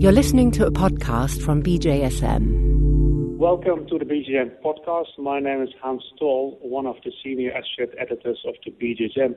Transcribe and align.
You're 0.00 0.12
listening 0.12 0.50
to 0.52 0.64
a 0.64 0.70
podcast 0.70 1.42
from 1.42 1.62
BJSM. 1.62 3.36
Welcome 3.36 3.86
to 3.88 3.98
the 3.98 4.06
BJSM 4.06 4.62
podcast. 4.64 5.08
My 5.18 5.40
name 5.40 5.60
is 5.60 5.68
Hans 5.82 6.02
Tol, 6.18 6.58
one 6.62 6.86
of 6.86 6.96
the 7.04 7.12
senior 7.22 7.50
associate 7.50 7.94
editors 8.00 8.38
of 8.48 8.54
the 8.64 8.70
BJSM. 8.70 9.36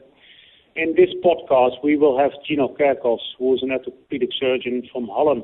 In 0.77 0.95
this 0.95 1.09
podcast, 1.21 1.83
we 1.83 1.97
will 1.97 2.17
have 2.17 2.31
Gino 2.47 2.73
Kerkhoffs, 2.79 3.35
who 3.37 3.55
is 3.55 3.59
an 3.61 3.71
orthopedic 3.71 4.29
surgeon 4.39 4.87
from 4.89 5.09
Holland. 5.09 5.43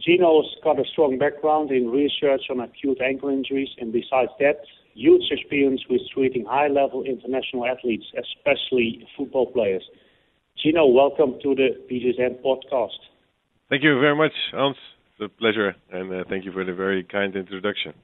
Gino's 0.00 0.56
got 0.64 0.80
a 0.80 0.84
strong 0.90 1.18
background 1.18 1.70
in 1.70 1.90
research 1.90 2.44
on 2.48 2.60
acute 2.60 3.02
ankle 3.02 3.28
injuries, 3.28 3.68
and 3.76 3.92
besides 3.92 4.30
that, 4.40 4.62
huge 4.94 5.24
experience 5.30 5.82
with 5.90 6.00
treating 6.14 6.46
high-level 6.46 7.02
international 7.04 7.66
athletes, 7.66 8.06
especially 8.16 9.06
football 9.14 9.52
players. 9.52 9.84
Gino, 10.56 10.86
welcome 10.86 11.34
to 11.42 11.54
the 11.54 11.76
BJSM 11.90 12.42
podcast. 12.42 12.96
Thank 13.68 13.82
you 13.82 13.98
very 13.98 14.14
much, 14.14 14.32
Hans. 14.52 14.76
It's 15.18 15.32
a 15.32 15.40
pleasure, 15.40 15.74
and 15.90 16.12
uh, 16.12 16.24
thank 16.28 16.44
you 16.44 16.52
for 16.52 16.64
the 16.64 16.72
very 16.72 17.02
kind 17.02 17.34
introduction. 17.34 17.94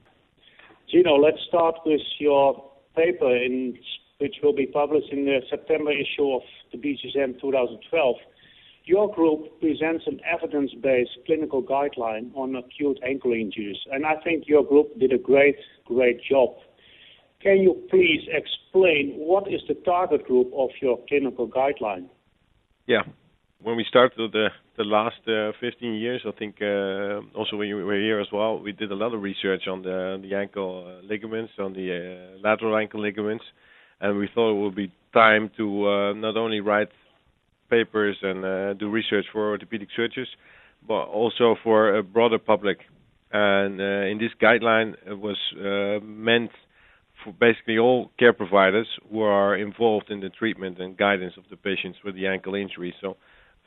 Gino, 0.91 1.15
let's 1.15 1.37
start 1.47 1.75
with 1.85 2.01
your 2.19 2.69
paper, 2.97 3.33
in, 3.33 3.77
which 4.17 4.35
will 4.43 4.53
be 4.53 4.65
published 4.65 5.07
in 5.11 5.23
the 5.23 5.39
September 5.49 5.91
issue 5.91 6.33
of 6.33 6.41
the 6.73 6.77
BJSM 6.77 7.39
2012. 7.39 8.15
Your 8.85 9.13
group 9.15 9.61
presents 9.61 10.03
an 10.05 10.19
evidence-based 10.29 11.19
clinical 11.25 11.63
guideline 11.63 12.35
on 12.35 12.57
acute 12.57 12.99
ankle 13.07 13.31
injuries, 13.31 13.77
and 13.89 14.05
I 14.05 14.15
think 14.21 14.43
your 14.47 14.65
group 14.65 14.99
did 14.99 15.13
a 15.13 15.17
great, 15.17 15.55
great 15.85 16.19
job. 16.29 16.49
Can 17.41 17.59
you 17.59 17.81
please 17.89 18.27
explain 18.27 19.13
what 19.15 19.47
is 19.47 19.61
the 19.69 19.75
target 19.75 20.25
group 20.25 20.51
of 20.53 20.71
your 20.81 20.99
clinical 21.07 21.47
guideline? 21.47 22.09
Yeah, 22.85 23.03
when 23.61 23.77
we 23.77 23.85
started 23.87 24.33
the 24.33 24.49
the 24.77 24.83
last 24.83 25.17
uh, 25.27 25.51
15 25.59 25.93
years, 25.93 26.21
I 26.25 26.31
think 26.31 26.55
uh, 26.61 27.21
also 27.37 27.57
when 27.57 27.67
you 27.67 27.75
were 27.77 27.99
here 27.99 28.19
as 28.19 28.27
well, 28.31 28.59
we 28.59 28.71
did 28.71 28.91
a 28.91 28.95
lot 28.95 29.13
of 29.13 29.21
research 29.21 29.67
on 29.67 29.83
the 29.83 30.19
the 30.21 30.35
ankle 30.35 30.85
uh, 30.87 31.05
ligaments, 31.07 31.53
on 31.59 31.73
the 31.73 31.87
uh, 31.93 32.39
lateral 32.47 32.75
ankle 32.75 33.01
ligaments, 33.01 33.43
and 34.01 34.17
we 34.17 34.27
thought 34.33 34.51
it 34.51 34.63
would 34.63 34.75
be 34.75 34.91
time 35.13 35.51
to 35.57 35.87
uh, 35.87 36.13
not 36.13 36.37
only 36.37 36.59
write 36.59 36.89
papers 37.69 38.17
and 38.21 38.43
uh, 38.43 38.73
do 38.73 38.89
research 38.89 39.25
for 39.31 39.51
orthopedic 39.51 39.89
surgeons, 39.95 40.27
but 40.87 41.03
also 41.03 41.55
for 41.63 41.95
a 41.95 42.03
broader 42.03 42.39
public. 42.39 42.79
And 43.31 43.79
in 43.81 44.19
this 44.19 44.31
guideline, 44.39 44.93
it 45.07 45.17
was 45.19 45.37
meant 46.03 46.51
for 47.23 47.33
basically 47.33 47.79
all 47.79 48.11
care 48.19 48.33
providers 48.33 48.87
who 49.09 49.21
are 49.21 49.55
involved 49.55 50.11
in 50.11 50.19
the 50.19 50.29
treatment 50.29 50.79
and 50.79 50.95
guidance 50.95 51.33
of 51.37 51.45
the 51.49 51.57
patients 51.57 51.97
with 52.05 52.13
the 52.13 52.27
ankle 52.27 52.53
injury. 52.53 52.93
So 53.01 53.17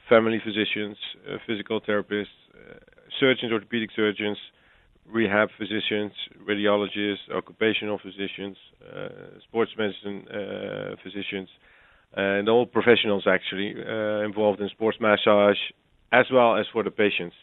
family 0.09 0.41
physicians, 0.45 0.97
uh, 1.29 1.37
physical 1.47 1.81
therapists, 1.81 2.27
uh, 2.55 2.79
surgeons, 3.19 3.53
orthopedic 3.53 3.91
surgeons, 3.95 4.39
rehab 5.07 5.49
physicians, 5.59 6.12
radiologists, 6.49 7.31
occupational 7.35 7.99
physicians, 7.99 8.57
uh, 8.83 9.09
sports 9.49 9.71
medicine 9.79 10.27
uh, 10.29 10.97
physicians, 11.03 11.49
and 12.15 12.49
all 12.49 12.67
professionals 12.67 13.25
actually 13.27 13.71
involved 14.25 14.61
in 14.61 14.69
sports 14.71 14.99
massage, 15.01 15.59
as 16.12 16.27
well 16.33 16.57
as 16.57 16.67
for 16.73 16.83
the 16.83 16.91
patients. 16.91 17.34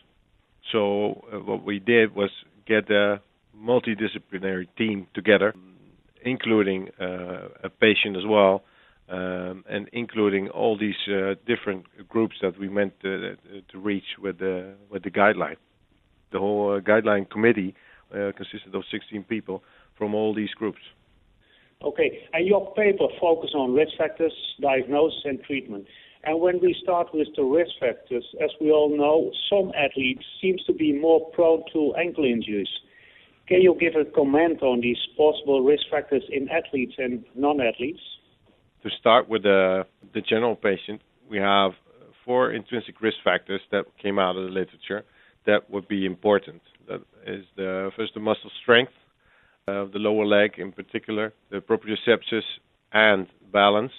So 0.72 1.24
what 1.46 1.64
we 1.64 1.80
did 1.80 2.16
was 2.16 2.32
get 2.66 2.90
a 2.90 3.22
multidisciplinary 3.56 4.68
team 4.78 5.08
together, 5.14 5.54
including 6.24 6.90
a 7.00 7.70
patient 7.70 8.18
as 8.18 8.24
well, 8.26 8.64
um, 9.14 9.64
and 9.70 9.88
including 9.94 10.50
all 10.50 10.76
these 10.76 10.96
uh, 11.08 11.36
different 11.46 11.86
groups 12.10 12.38
that 12.42 12.58
we 12.58 12.68
meant 12.68 13.00
to, 13.02 13.36
to 13.72 13.78
reach 13.78 14.18
with 14.20 14.40
the 14.40 14.74
with 14.90 15.04
the 15.04 15.12
guideline. 15.12 15.58
The 16.32 16.40
whole 16.40 16.76
uh, 16.76 16.80
guideline 16.80 17.30
committee 17.30 17.76
uh, 18.12 18.32
consisted 18.36 18.74
of 18.74 18.84
16 18.92 19.24
people 19.26 19.64
from 19.98 20.16
all 20.16 20.34
these 20.34 20.50
groups. 20.56 20.82
Okay, 21.84 22.28
and 22.34 22.48
your 22.48 22.74
paper 22.74 23.08
focuses 23.22 23.54
on 23.54 23.74
risk 23.74 23.92
factors, 23.98 24.34
diagnosis, 24.60 25.22
and 25.26 25.44
treatment. 25.44 25.86
And 26.24 26.40
when 26.40 26.60
we 26.60 26.76
start 26.82 27.08
with 27.14 27.28
the 27.36 27.44
risk 27.44 27.72
factors, 27.80 28.26
as 28.42 28.50
we 28.60 28.72
all 28.72 28.90
know, 28.98 29.32
some 29.50 29.72
athletes 29.78 30.26
seems 30.42 30.64
to 30.64 30.74
be 30.74 30.92
more 30.94 31.30
prone 31.32 31.64
to 31.74 31.94
ankle 31.96 32.26
injuries. 32.26 32.70
Can 33.48 33.62
you 33.62 33.76
give 33.80 33.94
a 33.96 34.06
comment 34.06 34.64
on 34.64 34.80
these 34.80 34.98
possible 35.18 35.62
risk 35.62 35.84
factors 35.92 36.24
in 36.32 36.50
athletes 36.50 36.94
and 36.98 37.26
non-athletes? 37.36 38.00
To 38.84 38.90
start 39.00 39.28
with 39.28 39.44
the 39.44 39.86
the 40.14 40.22
general 40.22 40.56
patient, 40.56 41.02
we 41.30 41.38
have 41.38 41.72
four 42.26 42.52
intrinsic 42.52 43.02
risk 43.02 43.18
factors 43.24 43.62
that 43.72 43.86
came 44.02 44.20
out 44.20 44.36
of 44.38 44.44
the 44.44 44.52
literature 44.52 45.04
that 45.46 45.70
would 45.70 45.88
be 45.88 46.06
important. 46.06 46.62
That 46.88 47.02
is 47.26 47.46
the 47.56 47.92
first 47.96 48.14
the 48.14 48.20
muscle 48.20 48.52
strength 48.62 48.94
of 49.68 49.92
the 49.92 50.00
lower 50.00 50.26
leg 50.26 50.52
in 50.58 50.72
particular, 50.72 51.34
the 51.50 51.60
proprioception 51.60 52.42
and 52.92 53.28
balance, 53.52 53.92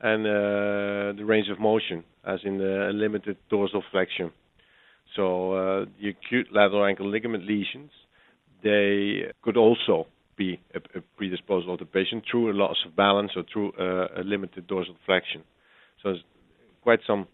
and 0.00 0.26
uh, 0.26 1.16
the 1.16 1.24
range 1.24 1.48
of 1.48 1.58
motion, 1.58 2.04
as 2.26 2.40
in 2.44 2.58
the 2.58 2.90
limited 2.92 3.36
dorsal 3.48 3.82
flexion. 3.90 4.32
So 5.14 5.52
uh, 5.52 5.84
the 6.00 6.08
acute 6.10 6.48
lateral 6.52 6.84
ankle 6.84 7.08
ligament 7.08 7.46
lesions, 7.46 7.90
they 8.62 9.32
could 9.42 9.56
also 9.56 10.06
be 10.36 10.60
a, 10.74 10.78
a 10.98 11.02
predisposal 11.20 11.72
of 11.72 11.78
the 11.78 11.84
patient 11.84 12.24
through 12.30 12.50
a 12.50 12.54
loss 12.54 12.76
of 12.86 12.94
balance 12.94 13.32
or 13.36 13.44
through 13.52 13.72
uh, 13.72 14.20
a 14.20 14.22
limited 14.22 14.66
dorsal 14.66 14.96
flexion. 15.04 15.42
So 16.02 16.10
there's 16.10 16.24
quite 16.82 17.00
some 17.06 17.26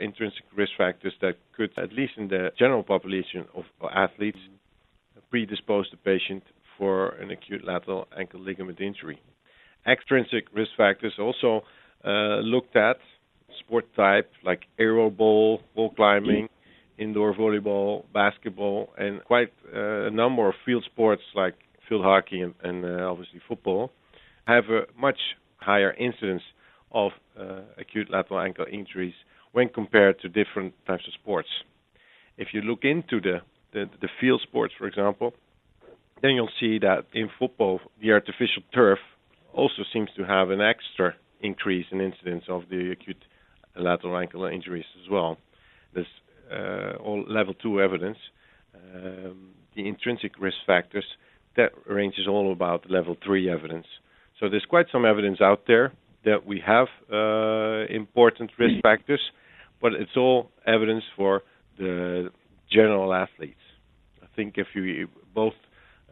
intrinsic 0.00 0.44
risk 0.56 0.72
factors 0.76 1.14
that 1.20 1.36
could, 1.56 1.70
at 1.78 1.92
least 1.92 2.12
in 2.16 2.28
the 2.28 2.50
general 2.58 2.82
population 2.82 3.46
of 3.54 3.64
athletes, 3.94 4.38
predispose 5.30 5.86
the 5.90 5.96
patient 5.96 6.42
for 6.76 7.10
an 7.16 7.30
acute 7.30 7.64
lateral 7.64 8.06
ankle 8.18 8.40
ligament 8.40 8.80
injury. 8.80 9.20
Extrinsic 9.86 10.46
risk 10.52 10.70
factors 10.76 11.14
also 11.18 11.62
uh, 12.04 12.38
looked 12.40 12.76
at 12.76 12.96
sport 13.60 13.86
type 13.96 14.30
like 14.44 14.62
aero 14.78 15.10
bowl, 15.10 15.60
wall 15.74 15.90
climbing, 15.94 16.48
indoor 16.98 17.34
volleyball, 17.34 18.04
basketball, 18.12 18.90
and 18.98 19.24
quite 19.24 19.52
uh, 19.74 20.06
a 20.06 20.10
number 20.10 20.48
of 20.48 20.54
field 20.64 20.84
sports 20.84 21.22
like 21.34 21.54
field 21.88 22.04
hockey 22.04 22.40
and, 22.40 22.54
and 22.62 22.84
uh, 22.84 23.10
obviously 23.10 23.40
football, 23.48 23.90
have 24.46 24.64
a 24.64 24.82
much 24.98 25.18
higher 25.56 25.92
incidence 25.92 26.42
of 26.92 27.12
uh, 27.38 27.60
acute 27.78 28.10
lateral 28.10 28.40
ankle 28.40 28.66
injuries 28.70 29.14
when 29.52 29.68
compared 29.68 30.20
to 30.20 30.28
different 30.28 30.74
types 30.86 31.04
of 31.06 31.14
sports. 31.14 31.48
If 32.36 32.48
you 32.52 32.60
look 32.62 32.80
into 32.84 33.20
the, 33.20 33.38
the, 33.72 33.86
the 34.00 34.08
field 34.20 34.40
sports, 34.42 34.72
for 34.78 34.86
example, 34.86 35.32
then 36.22 36.32
you'll 36.32 36.50
see 36.60 36.78
that 36.80 37.04
in 37.12 37.28
football, 37.38 37.80
the 38.00 38.12
artificial 38.12 38.62
turf 38.74 38.98
also 39.52 39.82
seems 39.92 40.08
to 40.16 40.24
have 40.24 40.50
an 40.50 40.60
extra 40.60 41.14
increase 41.40 41.86
in 41.90 42.00
incidence 42.00 42.44
of 42.48 42.62
the 42.70 42.90
acute 42.92 43.22
lateral 43.76 44.16
ankle 44.16 44.44
injuries 44.44 44.84
as 45.02 45.10
well. 45.10 45.38
There's 45.94 46.06
uh, 46.52 46.96
all 47.02 47.24
level 47.28 47.54
two 47.54 47.80
evidence. 47.80 48.18
Um, 48.74 49.50
the 49.76 49.86
intrinsic 49.88 50.32
risk 50.40 50.56
factors 50.66 51.04
that 51.58 51.72
range 51.86 52.14
is 52.18 52.26
all 52.26 52.50
about 52.52 52.90
level 52.90 53.16
three 53.24 53.50
evidence. 53.50 53.86
So 54.40 54.48
there's 54.48 54.64
quite 54.64 54.86
some 54.90 55.04
evidence 55.04 55.40
out 55.42 55.64
there 55.66 55.92
that 56.24 56.46
we 56.46 56.62
have 56.64 56.88
uh, 57.12 57.92
important 57.92 58.50
risk 58.58 58.76
factors, 58.82 59.20
but 59.82 59.92
it's 59.92 60.16
all 60.16 60.50
evidence 60.66 61.04
for 61.16 61.42
the 61.76 62.30
general 62.72 63.12
athletes. 63.12 63.60
I 64.22 64.26
think 64.36 64.54
if 64.56 64.68
you 64.74 65.08
both 65.34 65.54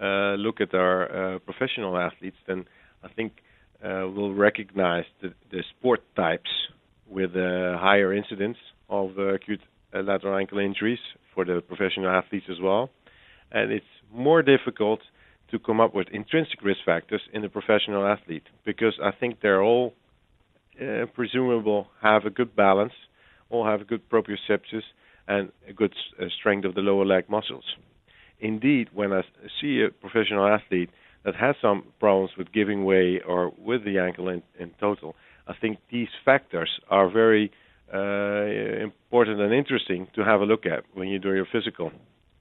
uh, 0.03 0.35
look 0.35 0.61
at 0.61 0.75
our 0.75 1.37
uh, 1.37 1.39
professional 1.39 1.97
athletes, 1.97 2.37
then 2.47 2.65
I 3.03 3.09
think 3.09 3.33
uh, 3.85 4.05
we'll 4.13 4.35
recognize 4.35 5.05
the, 5.23 5.33
the, 5.51 5.63
sport 5.79 6.01
types 6.17 6.51
with 7.09 7.31
a 7.37 7.77
higher 7.79 8.13
incidence 8.13 8.57
of 8.89 9.19
acute 9.19 9.61
lateral 9.95 10.37
ankle 10.37 10.59
injuries 10.59 10.99
for 11.35 11.45
the 11.45 11.61
professional 11.61 12.09
athletes 12.09 12.47
as 12.51 12.57
well. 12.61 12.91
And 13.53 13.71
it's 13.71 13.85
more 14.13 14.43
difficult 14.43 15.01
to 15.51 15.59
come 15.59 15.81
up 15.81 15.95
with 15.95 16.09
intrinsic 16.09 16.63
risk 16.63 16.81
factors 16.85 17.23
in 17.33 17.43
the 17.43 17.49
professional 17.49 18.07
athlete 18.07 18.45
because 18.65 18.95
I 19.03 19.11
think 19.13 19.41
they're 19.41 19.63
all 19.63 19.95
uh, 20.81 21.07
presumable 21.15 21.89
have 22.03 22.25
a 22.25 22.31
good 22.31 22.55
balance, 22.57 22.93
all 23.51 23.65
have 23.67 23.81
a 23.81 23.85
good 23.85 24.09
proprioception 24.11 24.83
and 25.29 25.53
a 25.69 25.73
good 25.73 25.95
uh, 26.21 26.27
strength 26.39 26.65
of 26.65 26.75
the 26.75 26.81
lower 26.81 27.05
leg 27.05 27.29
muscles. 27.29 27.65
Indeed, 28.41 28.91
when 28.93 29.13
I 29.13 29.23
see 29.61 29.83
a 29.83 29.91
professional 29.91 30.47
athlete 30.47 30.91
that 31.25 31.35
has 31.37 31.57
some 31.61 31.85
problems 31.99 32.33
with 32.37 32.53
giving 32.53 32.85
way 32.85 33.21
or 33.27 33.53
with 33.59 33.85
the 33.85 33.99
ankle 33.99 34.29
in, 34.29 34.43
in 34.59 34.73
total, 34.79 35.17
I 35.47 35.55
think 35.59 35.79
these 35.91 36.09
factors 36.25 36.71
are 36.91 37.09
very 37.11 37.51
uh, 37.93 38.83
important 38.83 39.41
and 39.41 39.55
interesting 39.55 40.09
to 40.15 40.25
have 40.25 40.41
a 40.41 40.45
look 40.45 40.67
at 40.67 40.85
when 40.95 41.09
you 41.09 41.19
do 41.19 41.33
your 41.35 41.47
physical 41.51 41.93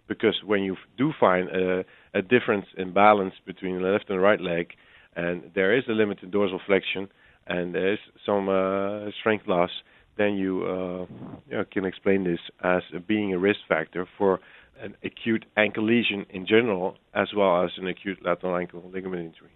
because 0.07 0.35
when 0.45 0.63
you 0.63 0.75
do 0.97 1.13
find 1.19 1.49
a, 1.49 1.83
a 2.15 2.21
difference 2.21 2.65
in 2.77 2.93
balance 2.93 3.35
between 3.45 3.75
the 3.75 3.87
left 3.87 4.09
and 4.09 4.21
right 4.21 4.41
leg, 4.41 4.73
and 5.15 5.51
there 5.53 5.77
is 5.77 5.83
a 5.87 5.91
limited 5.91 6.31
dorsal 6.31 6.61
flexion, 6.65 7.09
and 7.45 7.75
there 7.75 7.93
is 7.93 7.99
some 8.25 8.49
uh, 8.49 9.11
strength 9.19 9.45
loss, 9.47 9.69
then 10.17 10.35
you, 10.35 10.63
uh, 10.63 11.05
you 11.49 11.57
know, 11.57 11.65
can 11.71 11.85
explain 11.85 12.23
this 12.23 12.39
as 12.63 12.81
being 13.05 13.33
a 13.33 13.37
risk 13.37 13.59
factor 13.67 14.07
for 14.17 14.39
an 14.81 14.95
acute 15.03 15.45
ankle 15.57 15.85
lesion 15.85 16.25
in 16.29 16.47
general, 16.47 16.95
as 17.13 17.27
well 17.35 17.63
as 17.63 17.71
an 17.77 17.87
acute 17.87 18.17
lateral 18.25 18.55
ankle 18.55 18.89
ligament 18.93 19.21
injury. 19.21 19.51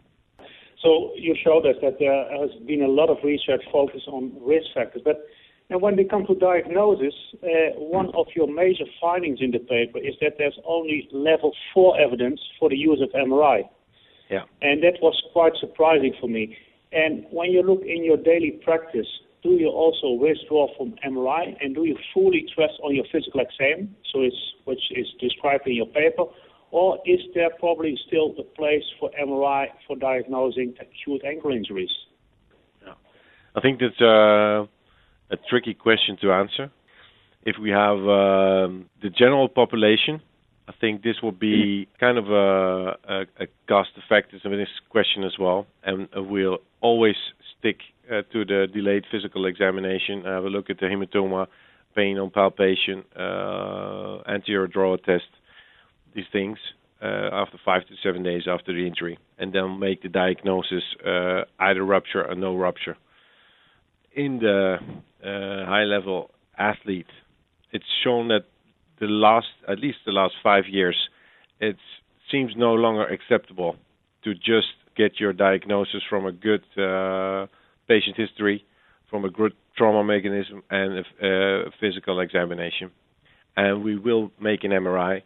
So 0.83 1.11
you 1.15 1.35
showed 1.43 1.65
us 1.65 1.75
that 1.81 1.97
there 1.99 2.23
has 2.39 2.51
been 2.65 2.83
a 2.83 2.87
lot 2.87 3.09
of 3.09 3.17
research 3.23 3.63
focused 3.71 4.07
on 4.07 4.31
risk 4.41 4.67
factors, 4.73 5.01
but 5.03 5.25
and 5.69 5.81
when 5.81 5.95
they 5.95 6.03
come 6.03 6.25
to 6.25 6.35
diagnosis, 6.35 7.13
uh, 7.43 7.77
one 7.77 8.09
of 8.15 8.25
your 8.35 8.51
major 8.51 8.85
findings 8.99 9.39
in 9.39 9.51
the 9.51 9.59
paper 9.59 9.99
is 9.99 10.15
that 10.19 10.33
there's 10.37 10.57
only 10.65 11.07
level 11.11 11.53
four 11.73 11.99
evidence 11.99 12.41
for 12.59 12.69
the 12.69 12.75
use 12.75 13.01
of 13.01 13.09
MRI. 13.11 13.69
Yeah. 14.31 14.43
And 14.61 14.81
that 14.83 14.97
was 15.01 15.21
quite 15.31 15.53
surprising 15.59 16.13
for 16.19 16.27
me. 16.27 16.57
And 16.91 17.25
when 17.29 17.51
you 17.51 17.61
look 17.61 17.81
in 17.85 18.03
your 18.03 18.17
daily 18.17 18.59
practice, 18.63 19.07
do 19.43 19.51
you 19.51 19.69
also 19.69 20.09
withdraw 20.09 20.67
from 20.75 20.95
MRI 21.07 21.55
and 21.61 21.75
do 21.75 21.85
you 21.85 21.95
fully 22.13 22.45
trust 22.55 22.73
on 22.83 22.95
your 22.95 23.05
physical 23.11 23.39
exam, 23.39 23.95
so 24.11 24.21
it's 24.21 24.35
which 24.65 24.81
is 24.91 25.07
described 25.19 25.67
in 25.67 25.75
your 25.75 25.85
paper, 25.85 26.25
or 26.71 26.99
is 27.05 27.19
there 27.35 27.49
probably 27.59 27.97
still 28.07 28.33
a 28.37 28.43
place 28.43 28.83
for 28.99 29.11
MRI 29.21 29.67
for 29.87 29.95
diagnosing 29.95 30.75
acute 30.81 31.21
ankle 31.23 31.51
injuries? 31.51 31.91
Yeah. 32.85 32.93
I 33.55 33.61
think 33.61 33.79
that's 33.79 34.01
uh, 34.01 34.65
a 35.29 35.37
tricky 35.37 35.73
question 35.73 36.17
to 36.21 36.31
answer. 36.31 36.71
If 37.43 37.55
we 37.57 37.69
have 37.69 37.97
um, 37.97 38.89
the 39.01 39.09
general 39.09 39.47
population, 39.47 40.21
I 40.67 40.73
think 40.79 41.01
this 41.01 41.15
will 41.23 41.31
be 41.31 41.87
kind 41.99 42.17
of 42.17 42.29
a, 42.29 42.97
a, 43.07 43.21
a 43.43 43.47
cost 43.67 43.89
effectiveness 43.97 44.69
question 44.89 45.23
as 45.23 45.33
well, 45.39 45.65
and 45.83 46.07
we'll 46.15 46.59
always 46.81 47.15
stick 47.57 47.77
uh, 48.11 48.21
to 48.33 48.45
the 48.45 48.67
delayed 48.71 49.05
physical 49.11 49.45
examination, 49.45 50.23
have 50.25 50.43
a 50.43 50.49
look 50.49 50.69
at 50.69 50.79
the 50.79 50.85
hematoma, 50.85 51.47
pain 51.95 52.17
on 52.17 52.29
palpation, 52.29 53.03
uh, 53.17 54.19
anterior 54.27 54.67
drawer 54.67 54.97
test, 54.97 55.25
these 56.13 56.25
things 56.31 56.57
uh, 57.01 57.29
after 57.31 57.57
five 57.63 57.85
to 57.87 57.93
seven 58.03 58.21
days 58.23 58.43
after 58.47 58.73
the 58.73 58.85
injury, 58.85 59.17
and 59.37 59.53
then 59.53 59.79
make 59.79 60.01
the 60.01 60.09
diagnosis 60.09 60.83
uh, 61.05 61.41
either 61.59 61.83
rupture 61.83 62.23
or 62.29 62.35
no 62.35 62.55
rupture. 62.55 62.97
In 64.15 64.39
the 64.39 64.77
uh, 65.23 65.65
high-level 65.65 66.31
athlete, 66.57 67.07
it's 67.71 67.85
shown 68.03 68.27
that 68.29 68.45
the 68.99 69.07
last, 69.07 69.47
at 69.67 69.79
least 69.79 69.99
the 70.05 70.11
last 70.11 70.33
five 70.43 70.63
years, 70.69 70.95
it 71.59 71.77
seems 72.31 72.53
no 72.55 72.73
longer 72.73 73.05
acceptable 73.05 73.75
to 74.23 74.33
just 74.33 74.73
get 74.95 75.19
your 75.19 75.33
diagnosis 75.33 76.01
from 76.09 76.25
a 76.25 76.31
good 76.31 76.63
uh, 76.77 77.47
patient 77.87 78.17
history, 78.17 78.65
from 79.09 79.25
a 79.25 79.29
good 79.29 79.53
trauma 79.77 80.03
mechanism, 80.03 80.61
and 80.69 80.99
a, 80.99 81.27
a 81.27 81.71
physical 81.79 82.19
examination. 82.19 82.91
And 83.55 83.83
we 83.83 83.97
will 83.97 84.31
make 84.39 84.63
an 84.63 84.71
MRI 84.71 85.21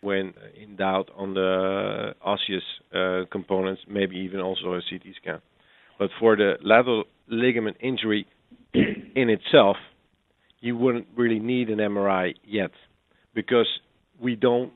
when 0.00 0.34
in 0.62 0.76
doubt 0.76 1.10
on 1.16 1.34
the 1.34 2.14
osseous 2.22 2.62
uh, 2.94 3.22
components, 3.30 3.82
maybe 3.88 4.16
even 4.16 4.40
also 4.40 4.74
a 4.74 4.82
CT 4.88 5.02
scan. 5.20 5.40
But 5.98 6.10
for 6.20 6.36
the 6.36 6.54
lateral 6.62 7.04
ligament 7.28 7.78
injury 7.80 8.26
in 8.74 9.30
itself, 9.30 9.76
you 10.60 10.76
wouldn't 10.76 11.06
really 11.16 11.38
need 11.38 11.68
an 11.68 11.78
MRI 11.78 12.34
yet 12.44 12.70
because 13.34 13.68
we 14.20 14.36
don't 14.36 14.72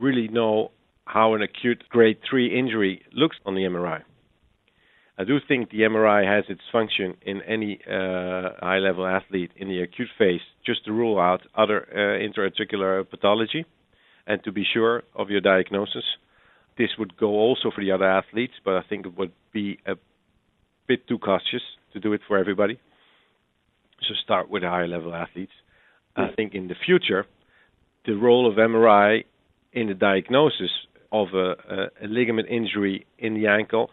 really 0.00 0.28
know 0.28 0.70
how 1.04 1.34
an 1.34 1.42
acute 1.42 1.84
grade 1.88 2.18
3 2.28 2.58
injury 2.58 3.02
looks 3.12 3.36
on 3.46 3.54
the 3.54 3.62
MRI. 3.62 4.02
I 5.20 5.24
do 5.24 5.38
think 5.48 5.70
the 5.70 5.80
MRI 5.80 6.24
has 6.24 6.44
its 6.48 6.60
function 6.70 7.16
in 7.22 7.42
any 7.42 7.80
uh, 7.86 8.50
high 8.60 8.78
level 8.78 9.04
athlete 9.04 9.50
in 9.56 9.68
the 9.68 9.82
acute 9.82 10.08
phase 10.16 10.40
just 10.64 10.84
to 10.84 10.92
rule 10.92 11.18
out 11.18 11.40
other 11.56 11.86
uh, 11.92 12.24
intra-articular 12.24 13.02
pathology 13.02 13.64
and 14.28 14.42
to 14.44 14.52
be 14.52 14.64
sure 14.72 15.02
of 15.16 15.30
your 15.30 15.40
diagnosis. 15.40 16.04
This 16.76 16.90
would 16.98 17.16
go 17.16 17.30
also 17.30 17.72
for 17.74 17.82
the 17.82 17.90
other 17.90 18.08
athletes, 18.08 18.52
but 18.64 18.74
I 18.74 18.82
think 18.88 19.06
it 19.06 19.18
would 19.18 19.32
be 19.52 19.78
a 19.86 19.94
bit 20.86 21.08
too 21.08 21.18
cautious 21.18 21.62
to 21.94 21.98
do 21.98 22.12
it 22.12 22.20
for 22.28 22.38
everybody. 22.38 22.78
So 24.06 24.14
start 24.22 24.48
with 24.48 24.62
higher 24.62 24.88
level 24.88 25.14
athletes. 25.14 25.52
I 26.16 26.28
think 26.34 26.54
in 26.54 26.68
the 26.68 26.74
future, 26.86 27.26
the 28.06 28.14
role 28.14 28.50
of 28.50 28.56
MRI 28.56 29.24
in 29.72 29.88
the 29.88 29.94
diagnosis 29.94 30.70
of 31.12 31.28
a, 31.34 31.50
a, 31.68 32.04
a 32.04 32.06
ligament 32.06 32.48
injury 32.48 33.06
in 33.18 33.34
the 33.34 33.46
ankle, 33.46 33.90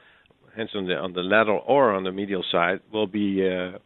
hence 0.55 0.71
on 0.75 0.87
the 0.87 0.95
on 0.95 1.13
the 1.13 1.21
lateral 1.21 1.63
or 1.67 1.91
on 1.93 2.03
the 2.03 2.11
medial 2.11 2.43
side, 2.51 2.79
will 2.91 3.07
be 3.07 3.47
uh, 3.47 3.77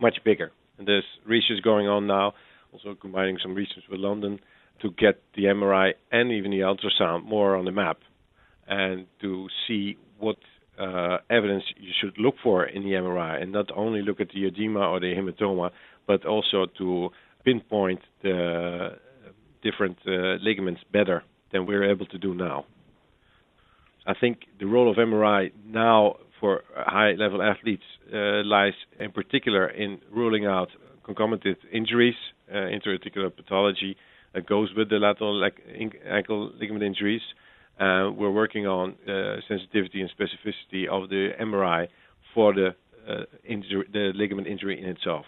much 0.00 0.18
bigger. 0.24 0.52
And 0.78 0.86
there's 0.86 1.04
research 1.26 1.62
going 1.62 1.88
on 1.88 2.06
now, 2.06 2.34
also 2.72 2.94
combining 2.94 3.38
some 3.42 3.54
research 3.54 3.84
with 3.90 4.00
London, 4.00 4.38
to 4.82 4.90
get 4.90 5.22
the 5.34 5.44
MRI 5.44 5.92
and 6.12 6.30
even 6.30 6.50
the 6.50 6.60
ultrasound 6.60 7.24
more 7.24 7.56
on 7.56 7.64
the 7.64 7.72
map, 7.72 7.98
and 8.66 9.06
to 9.20 9.48
see 9.66 9.96
what 10.18 10.36
uh, 10.78 11.18
evidence 11.30 11.64
you 11.76 11.92
should 12.00 12.16
look 12.18 12.34
for 12.42 12.64
in 12.64 12.82
the 12.82 12.90
MRI, 12.90 13.42
and 13.42 13.52
not 13.52 13.66
only 13.74 14.02
look 14.02 14.20
at 14.20 14.28
the 14.34 14.46
edema 14.46 14.80
or 14.80 15.00
the 15.00 15.14
hematoma, 15.14 15.70
but 16.06 16.24
also 16.24 16.66
to 16.78 17.10
pinpoint 17.44 18.00
the 18.22 18.90
different 19.62 19.98
uh, 20.06 20.36
ligaments 20.42 20.80
better 20.92 21.22
than 21.52 21.66
we're 21.66 21.90
able 21.90 22.06
to 22.06 22.18
do 22.18 22.34
now. 22.34 22.64
I 24.06 24.14
think 24.18 24.38
the 24.58 24.66
role 24.66 24.90
of 24.90 24.96
MRI 24.96 25.52
now 25.66 26.16
for 26.40 26.62
high-level 26.74 27.42
athletes 27.42 27.82
uh, 28.12 28.42
lies 28.44 28.72
in 28.98 29.12
particular 29.12 29.68
in 29.68 29.98
ruling 30.10 30.46
out 30.46 30.68
concomitant 31.04 31.58
injuries, 31.72 32.14
uh, 32.50 32.54
interarticular 32.54 33.34
pathology 33.34 33.96
that 34.34 34.46
goes 34.46 34.70
with 34.76 34.88
the 34.90 34.96
lateral 34.96 35.42
ankle 36.06 36.52
ligament 36.58 36.84
injuries. 36.84 37.22
Uh, 37.78 38.10
we're 38.10 38.30
working 38.30 38.66
on 38.66 38.96
uh, 39.08 39.36
sensitivity 39.46 40.00
and 40.00 40.10
specificity 40.10 40.88
of 40.88 41.08
the 41.08 41.30
MRI 41.40 41.86
for 42.34 42.52
the 42.52 42.74
uh, 43.08 43.24
injury, 43.44 43.84
the 43.92 44.12
ligament 44.14 44.48
injury 44.48 44.82
in 44.82 44.88
itself. 44.88 45.24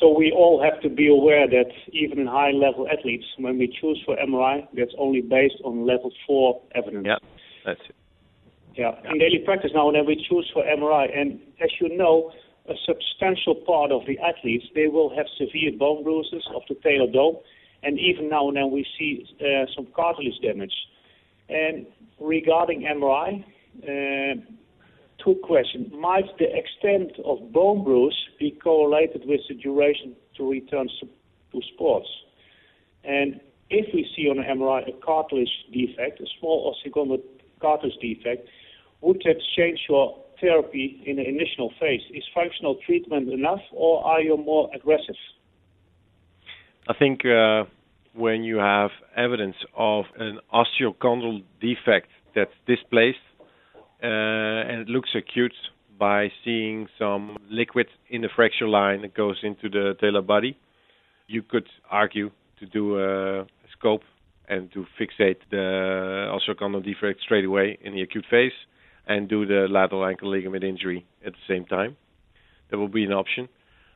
So 0.00 0.16
we 0.16 0.32
all 0.32 0.62
have 0.62 0.80
to 0.82 0.88
be 0.88 1.08
aware 1.08 1.46
that 1.46 1.70
even 1.92 2.20
in 2.20 2.26
high-level 2.26 2.88
athletes, 2.88 3.26
when 3.36 3.58
we 3.58 3.66
choose 3.68 4.00
for 4.06 4.16
MRI, 4.16 4.66
that's 4.74 4.94
only 4.96 5.20
based 5.20 5.60
on 5.62 5.86
level 5.86 6.10
four 6.26 6.62
evidence. 6.74 7.04
Yeah, 7.06 7.18
that's 7.66 7.80
it. 7.86 7.96
Yeah. 8.76 8.92
yeah. 9.04 9.12
In 9.12 9.18
daily 9.18 9.42
practice 9.44 9.72
now, 9.74 9.90
then 9.90 10.06
we 10.06 10.16
choose 10.16 10.48
for 10.54 10.62
MRI, 10.64 11.06
and 11.14 11.38
as 11.60 11.70
you 11.80 11.94
know, 11.96 12.32
a 12.68 12.74
substantial 12.86 13.56
part 13.66 13.90
of 13.90 14.02
the 14.06 14.18
athletes 14.20 14.64
they 14.74 14.86
will 14.86 15.14
have 15.14 15.26
severe 15.36 15.72
bone 15.76 16.04
bruises 16.04 16.46
of 16.54 16.62
the 16.68 16.76
talar 16.76 17.12
dome, 17.12 17.36
and 17.82 17.98
even 17.98 18.28
now 18.30 18.48
and 18.48 18.56
then 18.56 18.70
we 18.70 18.86
see 18.98 19.26
uh, 19.40 19.66
some 19.74 19.86
cartilage 19.94 20.38
damage. 20.40 20.72
And 21.50 21.86
regarding 22.20 22.82
MRI, 22.82 23.44
uh, 23.82 24.40
two 25.22 25.34
questions. 25.42 25.92
Might 25.92 26.26
the 26.38 26.46
extent 26.56 27.12
of 27.24 27.52
bone 27.52 27.84
bruise 27.84 28.16
be 28.38 28.52
correlated 28.52 29.22
with 29.26 29.40
the 29.48 29.54
duration 29.54 30.16
to 30.36 30.50
return 30.50 30.88
to 31.52 31.60
sports? 31.74 32.08
And 33.04 33.40
if 33.70 33.92
we 33.94 34.08
see 34.16 34.28
on 34.28 34.36
MRI 34.36 34.88
a 34.88 34.92
cartilage 35.04 35.50
defect, 35.72 36.20
a 36.20 36.26
small 36.38 36.74
osteochondral 36.74 37.22
cartilage 37.60 37.96
defect, 38.00 38.48
would 39.00 39.22
that 39.24 39.40
change 39.56 39.80
your 39.88 40.18
therapy 40.40 41.02
in 41.06 41.16
the 41.16 41.26
initial 41.26 41.72
phase? 41.80 42.02
Is 42.12 42.24
functional 42.34 42.76
treatment 42.86 43.32
enough, 43.32 43.60
or 43.72 44.04
are 44.04 44.20
you 44.20 44.36
more 44.36 44.70
aggressive? 44.74 45.16
I 46.88 46.94
think 46.94 47.24
uh, 47.24 47.64
when 48.14 48.42
you 48.42 48.56
have 48.56 48.90
evidence 49.16 49.56
of 49.76 50.04
an 50.18 50.38
osteochondral 50.52 51.42
defect 51.60 52.08
that's 52.34 52.50
displaced 52.66 53.18
uh, 54.02 54.06
and 54.06 54.80
it 54.80 54.88
looks 54.88 55.10
acute 55.14 55.54
by 55.98 56.28
seeing 56.44 56.88
some 56.98 57.36
liquid 57.50 57.86
in 58.08 58.22
the 58.22 58.28
fracture 58.34 58.66
line 58.68 59.02
that 59.02 59.14
goes 59.14 59.38
into 59.42 59.68
the 59.68 59.94
talar 60.02 60.26
body. 60.26 60.56
You 61.26 61.42
could 61.42 61.68
argue 61.90 62.30
to 62.58 62.66
do 62.66 62.98
a 62.98 63.46
scope 63.78 64.02
and 64.48 64.72
to 64.72 64.86
fixate 64.98 65.36
the 65.50 66.28
osteochondral 66.34 66.84
defect 66.84 67.20
straight 67.22 67.44
away 67.44 67.78
in 67.82 67.94
the 67.94 68.02
acute 68.02 68.24
phase 68.30 68.52
and 69.06 69.28
do 69.28 69.46
the 69.46 69.66
lateral 69.70 70.04
ankle 70.04 70.30
ligament 70.30 70.64
injury 70.64 71.06
at 71.24 71.32
the 71.32 71.54
same 71.54 71.64
time. 71.66 71.96
That 72.70 72.78
will 72.78 72.88
be 72.88 73.04
an 73.04 73.12
option. 73.12 73.48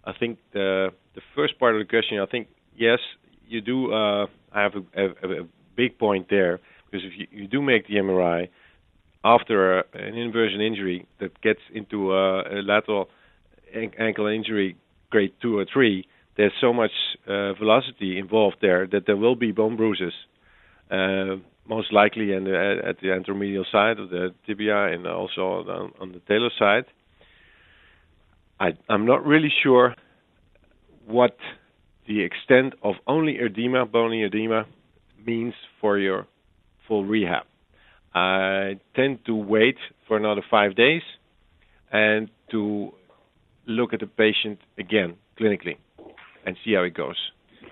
I 0.04 0.12
think 0.18 0.38
the 0.52 0.88
the 1.14 1.23
first 1.35 1.59
part 1.59 1.75
of 1.75 1.80
the 1.80 1.88
question, 1.88 2.18
I 2.18 2.26
think 2.26 2.49
yes, 2.76 2.99
you 3.49 3.61
do 3.61 3.93
uh, 3.93 4.27
have 4.53 4.73
a, 4.75 5.01
a, 5.01 5.43
a, 5.43 5.47
big 5.77 5.99
point 5.99 6.29
there 6.31 6.61
because 6.87 7.05
if 7.05 7.13
you, 7.19 7.27
you 7.43 7.49
do 7.49 7.61
make 7.61 7.89
the 7.89 7.95
MRI, 7.95 8.49
after 9.25 9.81
a, 9.81 9.85
an 9.95 10.15
inversion 10.15 10.61
injury 10.61 11.07
that 11.21 11.41
gets 11.41 11.61
into 11.73 12.13
a, 12.13 12.43
a 12.43 12.63
lateral 12.63 13.09
ankle 13.99 14.27
injury 14.27 14.77
grade 15.11 15.33
two 15.43 15.59
or 15.59 15.67
three, 15.73 16.07
there's 16.37 16.53
so 16.61 16.73
much 16.73 16.91
uh, 17.27 17.53
velocity 17.55 18.19
involved 18.19 18.57
there 18.61 18.87
that 18.87 19.07
there 19.07 19.17
will 19.17 19.37
be 19.37 19.53
bone 19.53 19.77
bruises, 19.77 20.13
uh, 20.91 21.37
most 21.69 21.93
likely 21.93 22.33
in 22.33 22.45
the, 22.45 22.83
at 22.87 23.01
the 23.01 23.09
anteromedial 23.09 23.65
side 23.71 23.99
of 23.99 24.11
the 24.11 24.35
tibia 24.47 24.93
and 24.93 25.07
also 25.07 25.41
on, 25.41 25.93
on 26.01 26.13
the 26.13 26.21
talar 26.21 26.51
side. 26.59 26.85
I, 28.61 28.77
I'm 28.89 29.07
not 29.07 29.25
really 29.25 29.53
sure 29.63 29.95
what 31.07 31.37
the 32.06 32.23
extent 32.23 32.75
of 32.82 32.94
only 33.06 33.38
edema, 33.38 33.87
bony 33.87 34.25
edema, 34.25 34.66
means 35.26 35.54
for 35.80 35.99
your 35.99 36.26
full 36.87 37.04
rehab. 37.04 37.44
I 38.14 38.78
tend 38.94 39.25
to 39.26 39.34
wait 39.34 39.76
for 40.06 40.16
another 40.16 40.42
five 40.50 40.76
days 40.76 41.02
and 41.90 42.28
to 42.50 42.92
look 43.66 43.92
at 43.92 44.00
the 44.00 44.06
patient 44.06 44.58
again 44.78 45.16
clinically 45.40 45.76
and 46.46 46.56
see 46.64 46.75
how 46.75 46.82
it 46.82 46.94
goes. 46.94 47.16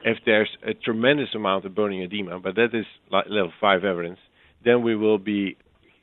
If 0.04 0.18
there's 0.24 0.48
a 0.66 0.74
tremendous 0.74 1.28
amount 1.34 1.64
of 1.64 1.74
bony 1.74 2.02
edema, 2.02 2.40
but 2.40 2.56
that 2.56 2.74
is 2.74 2.86
level 3.10 3.52
5 3.60 3.84
evidence, 3.84 4.18
then 4.64 4.82
we 4.82 4.96
will 4.96 5.18
be 5.18 5.56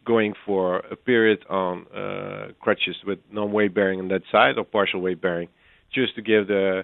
going 0.06 0.34
for 0.46 0.78
a 0.92 0.96
period 0.96 1.40
on 1.50 1.86
uh, 1.88 2.48
crutches 2.62 2.96
with 3.06 3.20
non-weight 3.32 3.74
bearing 3.74 4.00
on 4.00 4.08
that 4.10 4.22
side 4.32 4.58
or 4.58 4.64
partial 4.64 5.02
weight 5.02 5.22
bearing, 5.22 5.50
just 5.94 6.16
to 6.16 6.22
give 6.22 6.48
the 6.48 6.84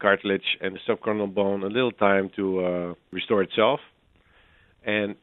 cartilage 0.00 0.58
and 0.60 0.76
the 0.76 0.80
subchondral 0.88 1.32
bone 1.32 1.62
a 1.62 1.68
little 1.68 1.92
time 1.92 2.30
to 2.36 2.64
uh, 2.64 2.94
restore 3.10 3.42
itself. 3.42 3.80
And 4.84 5.16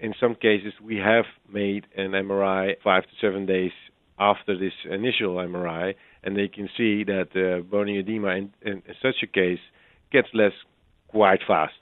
in 0.00 0.14
some 0.20 0.34
cases, 0.34 0.72
we 0.82 0.96
have 0.96 1.24
made 1.52 1.86
an 1.96 2.12
MRI 2.12 2.74
five 2.82 3.04
to 3.04 3.10
seven 3.20 3.46
days 3.46 3.72
after 4.18 4.56
this 4.56 4.72
initial 4.90 5.36
MRI, 5.36 5.94
and 6.22 6.36
they 6.36 6.48
can 6.48 6.68
see 6.76 7.04
that 7.04 7.28
the 7.32 7.64
bony 7.68 7.98
edema 7.98 8.28
in, 8.28 8.52
in, 8.62 8.82
such 9.02 9.16
a 9.22 9.26
case 9.26 9.58
gets 10.12 10.28
less 10.34 10.52
quite 11.08 11.40
fast. 11.46 11.72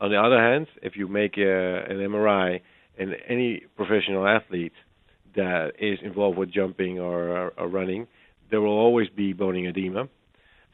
On 0.00 0.10
the 0.10 0.16
other 0.16 0.38
hand, 0.38 0.66
if 0.82 0.96
you 0.96 1.06
make 1.06 1.36
a, 1.36 1.84
an 1.84 1.98
MRI 1.98 2.60
in 2.98 3.14
any 3.28 3.62
professional 3.76 4.26
athlete 4.26 4.72
that 5.36 5.72
is 5.78 5.98
involved 6.02 6.38
with 6.38 6.50
jumping 6.50 6.98
or, 6.98 7.52
or 7.56 7.68
running, 7.68 8.06
there 8.50 8.60
will 8.60 8.78
always 8.78 9.08
be 9.08 9.32
bony 9.32 9.66
edema. 9.66 10.08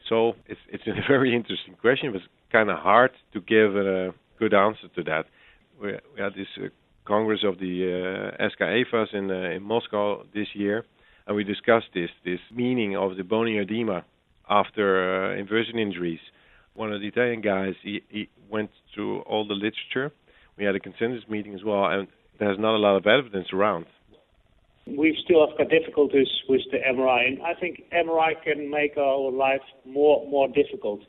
So 0.09 0.33
it's 0.47 0.59
it's 0.69 0.83
a 0.87 0.93
very 1.07 1.35
interesting 1.35 1.75
question. 1.79 2.11
But 2.11 2.21
it's 2.21 2.29
kind 2.51 2.69
of 2.69 2.79
hard 2.79 3.11
to 3.33 3.41
give 3.41 3.75
a 3.75 4.13
good 4.39 4.53
answer 4.53 4.87
to 4.95 5.03
that. 5.03 5.25
We, 5.81 5.93
we 6.15 6.21
had 6.21 6.33
this 6.33 6.47
uh, 6.57 6.67
Congress 7.05 7.41
of 7.43 7.59
the 7.59 8.33
uh, 8.39 8.47
SKEFAS 8.49 9.13
in 9.13 9.31
uh, 9.31 9.55
in 9.55 9.63
Moscow 9.63 10.23
this 10.33 10.47
year, 10.53 10.85
and 11.25 11.35
we 11.35 11.43
discussed 11.43 11.87
this 11.93 12.09
this 12.25 12.39
meaning 12.53 12.95
of 12.95 13.17
the 13.17 13.23
bony 13.23 13.57
edema 13.57 14.05
after 14.49 14.85
uh, 15.33 15.39
inversion 15.39 15.77
injuries. 15.79 16.19
One 16.73 16.93
of 16.93 17.01
the 17.01 17.07
Italian 17.07 17.41
guys 17.41 17.73
he, 17.83 18.01
he 18.09 18.29
went 18.49 18.69
through 18.93 19.21
all 19.21 19.47
the 19.47 19.55
literature. 19.55 20.13
We 20.57 20.65
had 20.65 20.75
a 20.75 20.79
consensus 20.79 21.27
meeting 21.29 21.53
as 21.53 21.63
well, 21.63 21.85
and 21.85 22.07
there's 22.39 22.59
not 22.59 22.75
a 22.75 22.77
lot 22.77 22.95
of 22.97 23.05
evidence 23.07 23.47
around. 23.53 23.85
We 24.87 25.17
still 25.23 25.45
have 25.47 25.57
got 25.57 25.69
difficulties 25.69 26.27
with 26.47 26.61
the 26.71 26.77
MRI, 26.77 27.27
and 27.27 27.41
I 27.41 27.53
think 27.53 27.83
MRI 27.91 28.41
can 28.43 28.69
make 28.69 28.97
our 28.97 29.31
life 29.31 29.61
more 29.85 30.25
more 30.29 30.47
difficult. 30.47 31.01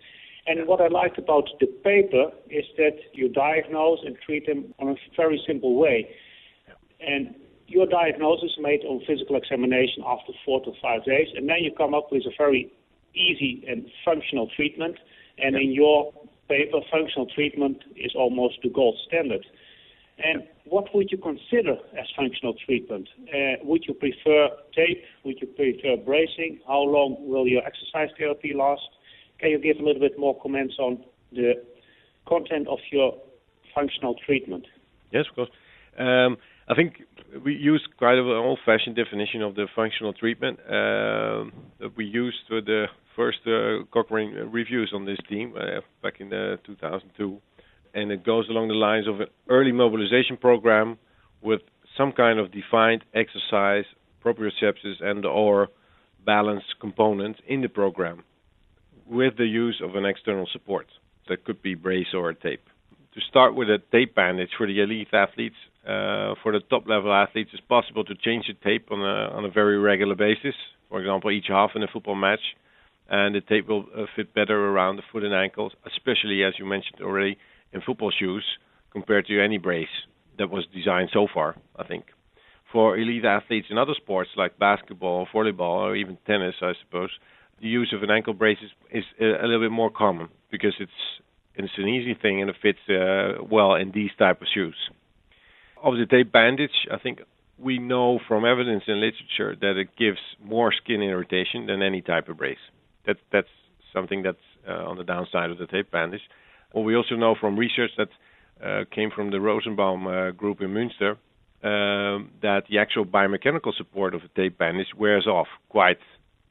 And 0.47 0.67
what 0.67 0.81
I 0.81 0.89
liked 0.89 1.19
about 1.19 1.49
the 1.61 1.67
paper 1.67 2.33
is 2.49 2.65
that 2.79 2.97
you 3.13 3.29
diagnose 3.29 4.01
and 4.05 4.17
treat 4.25 4.47
them 4.47 4.75
on 4.79 4.89
a 4.89 4.95
very 5.15 5.41
simple 5.47 5.77
way. 5.77 6.09
And 7.01 7.35
your 7.67 7.87
diagnosis 7.87 8.53
is 8.53 8.59
made 8.59 8.81
on 8.85 9.03
physical 9.07 9.37
examination 9.37 10.03
after 10.07 10.33
four 10.45 10.65
to 10.65 10.73
five 10.81 11.05
days, 11.05 11.29
and 11.37 11.49
then 11.49 11.59
you 11.61 11.71
come 11.77 11.95
up 11.95 12.11
with 12.11 12.23
a 12.25 12.33
very 12.37 12.73
easy 13.15 13.63
and 13.69 13.87
functional 14.05 14.49
treatment. 14.57 14.97
And 15.37 15.55
in 15.55 15.73
your 15.73 16.13
paper, 16.49 16.81
functional 16.91 17.27
treatment 17.27 17.85
is 17.95 18.13
almost 18.17 18.59
the 18.63 18.71
gold 18.71 18.97
standard. 19.07 19.45
And 20.23 20.43
what 20.65 20.87
would 20.95 21.11
you 21.11 21.19
consider 21.19 21.77
as 21.99 22.07
functional 22.17 22.55
treatment? 22.67 23.09
Uh, 23.29 23.63
would 23.63 23.85
you 23.87 23.95
prefer 23.95 24.49
tape? 24.75 25.03
Would 25.25 25.37
you 25.41 25.47
prefer 25.47 25.97
bracing? 25.97 26.61
How 26.67 26.81
long 26.81 27.17
will 27.21 27.47
your 27.47 27.63
exercise 27.65 28.09
therapy 28.19 28.53
last? 28.55 28.83
Can 29.39 29.51
you 29.51 29.59
give 29.59 29.77
a 29.79 29.85
little 29.85 30.01
bit 30.01 30.19
more 30.19 30.41
comments 30.41 30.75
on 30.79 31.05
the 31.33 31.55
content 32.29 32.67
of 32.69 32.79
your 32.91 33.15
functional 33.75 34.17
treatment? 34.27 34.67
Yes, 35.13 35.27
of 35.31 35.37
course. 35.37 35.51
Um, 35.99 36.37
I 36.69 36.75
think 36.75 37.03
we 37.45 37.55
use 37.55 37.87
quite 37.97 38.19
an 38.19 38.27
old-fashioned 38.27 38.97
definition 38.97 39.43
of 39.43 39.55
the 39.55 39.67
functional 39.75 40.13
treatment 40.13 40.59
uh, 40.67 41.45
that 41.81 41.97
we 41.97 42.05
used 42.05 42.39
for 42.49 42.61
the 42.61 42.87
first 43.17 43.39
uh, 43.47 43.85
Cochrane 43.93 44.35
reviews 44.51 44.93
on 44.95 45.05
this 45.05 45.19
team 45.29 45.55
uh, 45.57 45.81
back 46.03 46.21
in 46.21 46.33
uh, 46.33 46.57
2002 46.67 47.41
and 47.99 48.13
it 48.13 48.25
goes 48.25 48.49
along 48.49 48.69
the 48.69 48.75
lines 48.75 49.09
of 49.09 49.21
an 49.21 49.27
early 49.49 49.73
mobilization 49.73 50.37
program 50.37 50.99
with 51.43 51.61
some 51.97 52.13
kind 52.13 52.39
of 52.39 52.53
defined 52.53 53.05
exercise, 53.15 53.85
proprioception, 54.25 55.03
and 55.03 55.25
or 55.25 55.69
balance 56.25 56.65
component 56.81 57.37
in 57.47 57.61
the 57.61 57.69
program 57.69 58.23
with 59.07 59.37
the 59.37 59.47
use 59.47 59.81
of 59.83 59.97
an 59.97 60.05
external 60.05 60.47
support. 60.53 60.87
That 61.29 61.45
could 61.45 61.61
be 61.63 61.75
brace 61.75 62.15
or 62.15 62.33
tape. 62.33 62.65
To 63.15 63.21
start 63.29 63.55
with 63.55 63.69
a 63.69 63.79
tape 63.91 64.15
bandage 64.15 64.51
for 64.57 64.67
the 64.67 64.81
elite 64.81 65.09
athletes, 65.13 65.57
uh, 65.85 66.35
for 66.43 66.53
the 66.53 66.61
top 66.71 66.87
level 66.87 67.13
athletes, 67.13 67.51
it's 67.53 67.63
possible 67.69 68.05
to 68.05 68.15
change 68.15 68.47
the 68.47 68.55
tape 68.69 68.93
on 68.93 69.01
a 69.01 69.37
on 69.37 69.45
a 69.45 69.51
very 69.51 69.79
regular 69.79 70.15
basis. 70.15 70.55
For 70.89 71.01
example, 71.01 71.31
each 71.31 71.49
half 71.49 71.71
in 71.75 71.83
a 71.83 71.89
football 71.93 72.15
match, 72.15 72.45
and 73.09 73.35
the 73.35 73.41
tape 73.41 73.67
will 73.69 73.87
uh, 73.97 74.05
fit 74.15 74.35
better 74.35 74.59
around 74.71 74.97
the 74.97 75.03
foot 75.11 75.25
and 75.25 75.35
ankles, 75.35 75.73
especially 75.87 76.45
as 76.45 76.55
you 76.59 76.67
mentioned 76.67 77.01
already, 77.03 77.37
in 77.73 77.81
football 77.81 78.11
shoes 78.11 78.45
compared 78.93 79.27
to 79.27 79.43
any 79.43 79.59
brace 79.59 79.89
that 80.39 80.51
was 80.51 80.67
designed 80.75 81.11
so 81.13 81.27
far, 81.33 81.57
I 81.77 81.85
think. 81.85 82.05
For 82.73 82.99
elite 82.99 83.25
athletes 83.25 83.69
in 83.71 83.79
other 83.79 83.95
sports 83.97 84.31
like 84.37 84.59
basketball, 84.59 85.27
volleyball, 85.35 85.81
or 85.89 85.97
even 85.97 86.19
tennis, 86.27 86.55
I 86.61 86.73
suppose, 86.85 87.11
the 87.61 87.69
use 87.69 87.93
of 87.95 88.03
an 88.03 88.11
ankle 88.11 88.35
brace 88.35 88.59
is, 88.63 88.71
is 88.93 89.05
a 89.21 89.47
little 89.47 89.61
bit 89.61 89.73
more 89.73 89.91
common 89.91 90.29
because 90.51 90.75
it's 90.79 90.91
it's 91.59 91.73
an 91.77 91.89
easy 91.89 92.15
thing 92.15 92.41
and 92.41 92.51
it 92.51 92.57
fits 92.63 92.79
uh, 92.89 93.43
well 93.51 93.75
in 93.75 93.91
these 93.91 94.11
type 94.17 94.41
of 94.41 94.47
shoes. 94.55 94.77
Obviously, 95.83 96.07
tape 96.07 96.31
bandage, 96.33 96.87
I 96.93 96.99
think 96.99 97.21
we 97.59 97.79
know 97.79 98.21
from 98.29 98.45
evidence 98.45 98.85
in 98.87 99.01
literature 99.01 99.57
that 99.61 99.77
it 99.77 99.97
gives 99.97 100.19
more 100.41 100.73
skin 100.73 101.03
irritation 101.03 101.67
than 101.67 101.83
any 101.83 102.01
type 102.01 102.29
of 102.29 102.37
brace. 102.37 102.59
That 103.07 103.17
that's 103.33 103.49
something 103.93 104.23
that's 104.23 104.37
uh, 104.69 104.89
on 104.89 104.97
the 104.97 105.05
downside 105.05 105.51
of 105.51 105.59
the 105.59 105.67
tape 105.67 105.91
bandage. 105.91 106.23
What 106.73 106.83
we 106.83 106.97
also 106.97 107.15
know 107.17 107.35
from 107.41 107.59
research 107.59 107.91
that 107.97 108.09
uh, 108.63 108.85
came 108.95 109.11
from 109.11 109.31
the 109.31 109.41
Rosenbaum 109.41 110.07
uh, 110.07 110.31
group 110.33 110.61
in 110.61 110.71
Münster 110.71 111.13
um, 111.63 112.31
that 112.43 112.65
the 112.71 112.79
actual 112.79 113.05
biomechanical 113.05 113.75
support 113.77 114.15
of 114.15 114.23
a 114.23 114.29
tape 114.37 114.59
bandage 114.59 114.89
wears 114.97 115.27
off 115.27 115.49
quite 115.69 115.99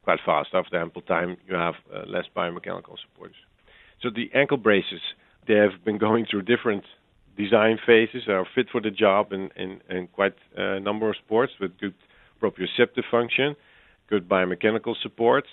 quite 0.03 0.19
fast. 0.25 0.49
After 0.53 0.79
ample 0.79 1.01
time, 1.01 1.37
you 1.47 1.55
have 1.55 1.75
uh, 1.93 2.03
less 2.07 2.25
biomechanical 2.35 2.95
support. 3.03 3.31
So 4.01 4.09
the 4.09 4.29
ankle 4.33 4.57
braces 4.57 5.01
they 5.47 5.55
have 5.55 5.83
been 5.83 5.97
going 5.97 6.25
through 6.29 6.43
different 6.43 6.83
design 7.37 7.77
phases, 7.85 8.23
are 8.27 8.45
fit 8.55 8.67
for 8.71 8.81
the 8.81 8.91
job 8.91 9.31
in, 9.31 9.49
in, 9.55 9.79
in 9.89 10.07
quite 10.07 10.33
a 10.55 10.79
number 10.79 11.09
of 11.09 11.15
sports 11.17 11.53
with 11.59 11.77
good 11.79 11.93
proprioceptive 12.41 13.03
function, 13.09 13.55
good 14.09 14.27
biomechanical 14.27 14.95
support, 15.01 15.45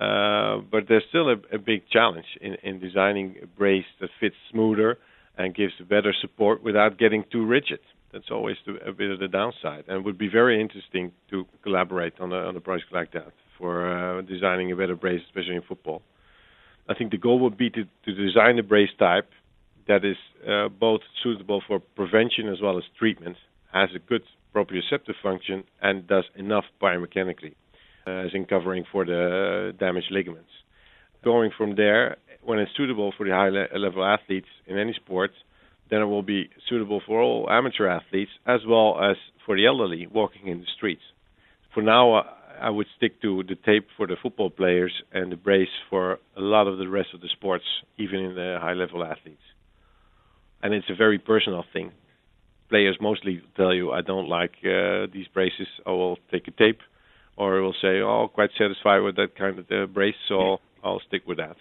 uh, 0.00 0.58
but 0.70 0.84
there's 0.88 1.04
still 1.08 1.28
a, 1.28 1.36
a 1.52 1.58
big 1.58 1.88
challenge 1.88 2.26
in, 2.40 2.56
in 2.62 2.80
designing 2.80 3.36
a 3.42 3.46
brace 3.46 3.84
that 4.00 4.10
fits 4.18 4.34
smoother 4.50 4.98
and 5.38 5.54
gives 5.54 5.72
better 5.88 6.12
support 6.20 6.62
without 6.62 6.98
getting 6.98 7.24
too 7.30 7.46
rigid. 7.46 7.78
That's 8.12 8.30
always 8.30 8.56
the, 8.66 8.74
a 8.88 8.92
bit 8.92 9.10
of 9.10 9.20
the 9.20 9.28
downside, 9.28 9.84
and 9.88 9.98
it 9.98 10.04
would 10.04 10.18
be 10.18 10.28
very 10.28 10.60
interesting 10.60 11.12
to 11.30 11.46
collaborate 11.62 12.14
on 12.20 12.32
a, 12.32 12.36
on 12.36 12.56
a 12.56 12.60
project 12.60 12.92
like 12.92 13.12
that 13.12 13.32
for 13.58 14.18
uh, 14.18 14.22
designing 14.22 14.72
a 14.72 14.76
better 14.76 14.96
brace, 14.96 15.22
especially 15.26 15.56
in 15.56 15.62
football. 15.62 16.02
I 16.88 16.94
think 16.94 17.10
the 17.12 17.18
goal 17.18 17.38
would 17.40 17.56
be 17.56 17.70
to, 17.70 17.84
to 17.84 18.14
design 18.14 18.58
a 18.58 18.62
brace 18.62 18.90
type 18.98 19.30
that 19.86 20.04
is 20.04 20.16
uh, 20.48 20.68
both 20.68 21.00
suitable 21.22 21.62
for 21.66 21.78
prevention 21.78 22.48
as 22.48 22.60
well 22.60 22.78
as 22.78 22.84
treatment, 22.98 23.36
has 23.72 23.90
a 23.94 23.98
good 23.98 24.22
proprioceptive 24.54 25.14
function, 25.22 25.64
and 25.82 26.06
does 26.06 26.24
enough 26.36 26.64
biomechanically 26.80 27.54
as 28.06 28.30
in 28.34 28.44
covering 28.44 28.84
for 28.90 29.04
the 29.04 29.72
damaged 29.78 30.10
ligaments. 30.10 30.50
Going 31.22 31.50
from 31.56 31.76
there, 31.76 32.16
when 32.42 32.58
it's 32.58 32.72
suitable 32.76 33.12
for 33.16 33.26
the 33.26 33.32
high 33.32 33.48
level 33.76 34.04
athletes 34.04 34.48
in 34.66 34.78
any 34.78 34.92
sport, 34.92 35.30
then 35.90 36.00
it 36.00 36.06
will 36.06 36.22
be 36.22 36.50
suitable 36.68 37.00
for 37.06 37.20
all 37.20 37.48
amateur 37.50 37.88
athletes 37.88 38.30
as 38.46 38.60
well 38.66 38.98
as 39.02 39.16
for 39.46 39.56
the 39.56 39.66
elderly 39.66 40.06
walking 40.06 40.48
in 40.48 40.60
the 40.60 40.66
streets. 40.76 41.02
For 41.72 41.82
now, 41.82 42.24
I 42.60 42.70
would 42.70 42.86
stick 42.96 43.20
to 43.22 43.42
the 43.42 43.56
tape 43.56 43.88
for 43.96 44.06
the 44.06 44.16
football 44.22 44.50
players 44.50 44.92
and 45.12 45.32
the 45.32 45.36
brace 45.36 45.68
for 45.90 46.18
a 46.36 46.40
lot 46.40 46.66
of 46.66 46.78
the 46.78 46.88
rest 46.88 47.08
of 47.14 47.20
the 47.20 47.28
sports, 47.28 47.64
even 47.98 48.20
in 48.20 48.34
the 48.34 48.58
high 48.60 48.74
level 48.74 49.02
athletes. 49.02 49.42
And 50.62 50.72
it's 50.72 50.88
a 50.88 50.94
very 50.94 51.18
personal 51.18 51.64
thing. 51.72 51.92
Players 52.70 52.96
mostly 53.00 53.42
tell 53.56 53.74
you, 53.74 53.92
I 53.92 54.00
don't 54.00 54.28
like 54.28 54.52
uh, 54.64 55.06
these 55.12 55.26
braces, 55.32 55.66
I 55.86 55.90
will 55.90 56.18
take 56.30 56.48
a 56.48 56.52
tape 56.52 56.80
or 57.36 57.60
will 57.60 57.74
say, 57.80 58.00
"Oh, 58.00 58.28
quite 58.32 58.50
satisfied 58.58 59.00
with 59.00 59.16
that 59.16 59.36
kind 59.36 59.58
of 59.58 59.66
uh, 59.70 59.86
brace, 59.86 60.14
so 60.28 60.58
I'll, 60.82 61.00
stick 61.06 61.22
with 61.26 61.38
that." 61.38 61.56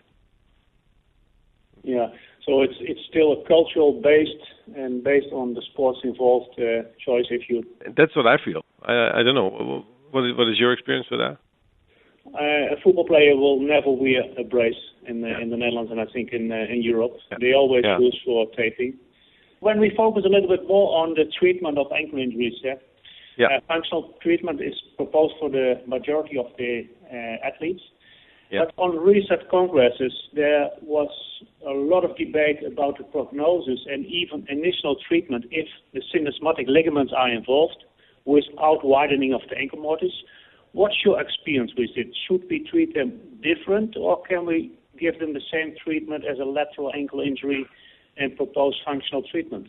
Yeah. 1.83 2.07
So 2.45 2.61
it's 2.61 2.75
it's 2.79 3.01
still 3.09 3.33
a 3.33 3.47
cultural 3.47 4.01
based 4.01 4.43
and 4.75 5.03
based 5.03 5.31
on 5.33 5.53
the 5.53 5.61
sports 5.71 5.99
involved 6.03 6.59
uh, 6.59 6.83
choice. 7.03 7.25
If 7.29 7.49
you 7.49 7.63
that's 7.97 8.15
what 8.15 8.27
I 8.27 8.37
feel. 8.43 8.63
I 8.83 9.19
I 9.19 9.23
don't 9.23 9.35
know. 9.35 9.85
What 10.11 10.25
is, 10.25 10.37
what 10.37 10.47
is 10.47 10.59
your 10.59 10.73
experience 10.73 11.07
with 11.09 11.19
that? 11.19 11.37
uh, 12.33 12.73
a 12.73 12.77
football 12.83 13.05
player 13.05 13.35
will 13.35 13.59
never 13.59 13.91
wear 13.91 14.23
a 14.39 14.43
brace 14.43 14.79
in 15.07 15.21
the, 15.21 15.39
in 15.39 15.49
the 15.49 15.57
Netherlands 15.57 15.91
and 15.91 15.99
I 15.99 16.05
think 16.05 16.31
in 16.31 16.51
uh, 16.51 16.65
in 16.69 16.81
Europe. 16.81 17.13
Yeah. 17.31 17.37
They 17.39 17.53
always 17.53 17.83
Yeah. 17.83 17.99
use 17.99 18.19
for 18.25 18.47
taping. 18.55 18.97
When 19.59 19.79
we 19.79 19.91
focus 19.95 20.23
a 20.25 20.29
little 20.29 20.49
bit 20.49 20.67
more 20.67 20.97
on 20.97 21.13
the 21.13 21.25
treatment 21.39 21.77
of 21.77 21.91
ankle 21.91 22.19
injuries, 22.19 22.55
yeah, 22.63 22.75
Yeah. 23.37 23.47
uh, 23.47 23.59
functional 23.67 24.13
treatment 24.21 24.61
is 24.61 24.75
proposed 24.95 25.33
for 25.39 25.49
the 25.49 25.81
majority 25.87 26.37
of 26.37 26.47
the 26.57 26.87
uh, 27.11 27.47
athletes. 27.47 27.81
Yeah. 28.51 28.65
But 28.65 28.73
on 28.77 28.97
recent 28.97 29.49
congresses, 29.49 30.13
there 30.35 30.69
was 30.83 31.09
a 31.65 31.71
lot 31.71 32.05
of 32.05 32.15
debate 32.17 32.63
about 32.65 32.99
the 32.99 33.03
prognosis 33.05 33.79
and 33.87 34.05
even 34.05 34.45
initial 34.49 34.95
treatment 35.07 35.45
if 35.49 35.67
the 35.93 36.01
syndesmotic 36.13 36.65
ligaments 36.67 37.13
are 37.15 37.31
involved 37.31 37.83
without 38.25 38.83
widening 38.83 39.33
of 39.33 39.41
the 39.49 39.57
ankle 39.57 39.79
mortise. 39.79 40.13
What's 40.73 40.95
your 41.03 41.19
experience 41.19 41.71
with 41.77 41.91
it? 41.95 42.15
Should 42.27 42.45
we 42.49 42.67
treat 42.69 42.93
them 42.93 43.19
different, 43.41 43.95
or 43.97 44.21
can 44.23 44.45
we 44.45 44.77
give 44.99 45.19
them 45.19 45.33
the 45.33 45.41
same 45.51 45.75
treatment 45.83 46.23
as 46.25 46.39
a 46.39 46.45
lateral 46.45 46.91
ankle 46.95 47.21
injury 47.21 47.65
and 48.17 48.35
propose 48.35 48.79
functional 48.85 49.23
treatment? 49.23 49.67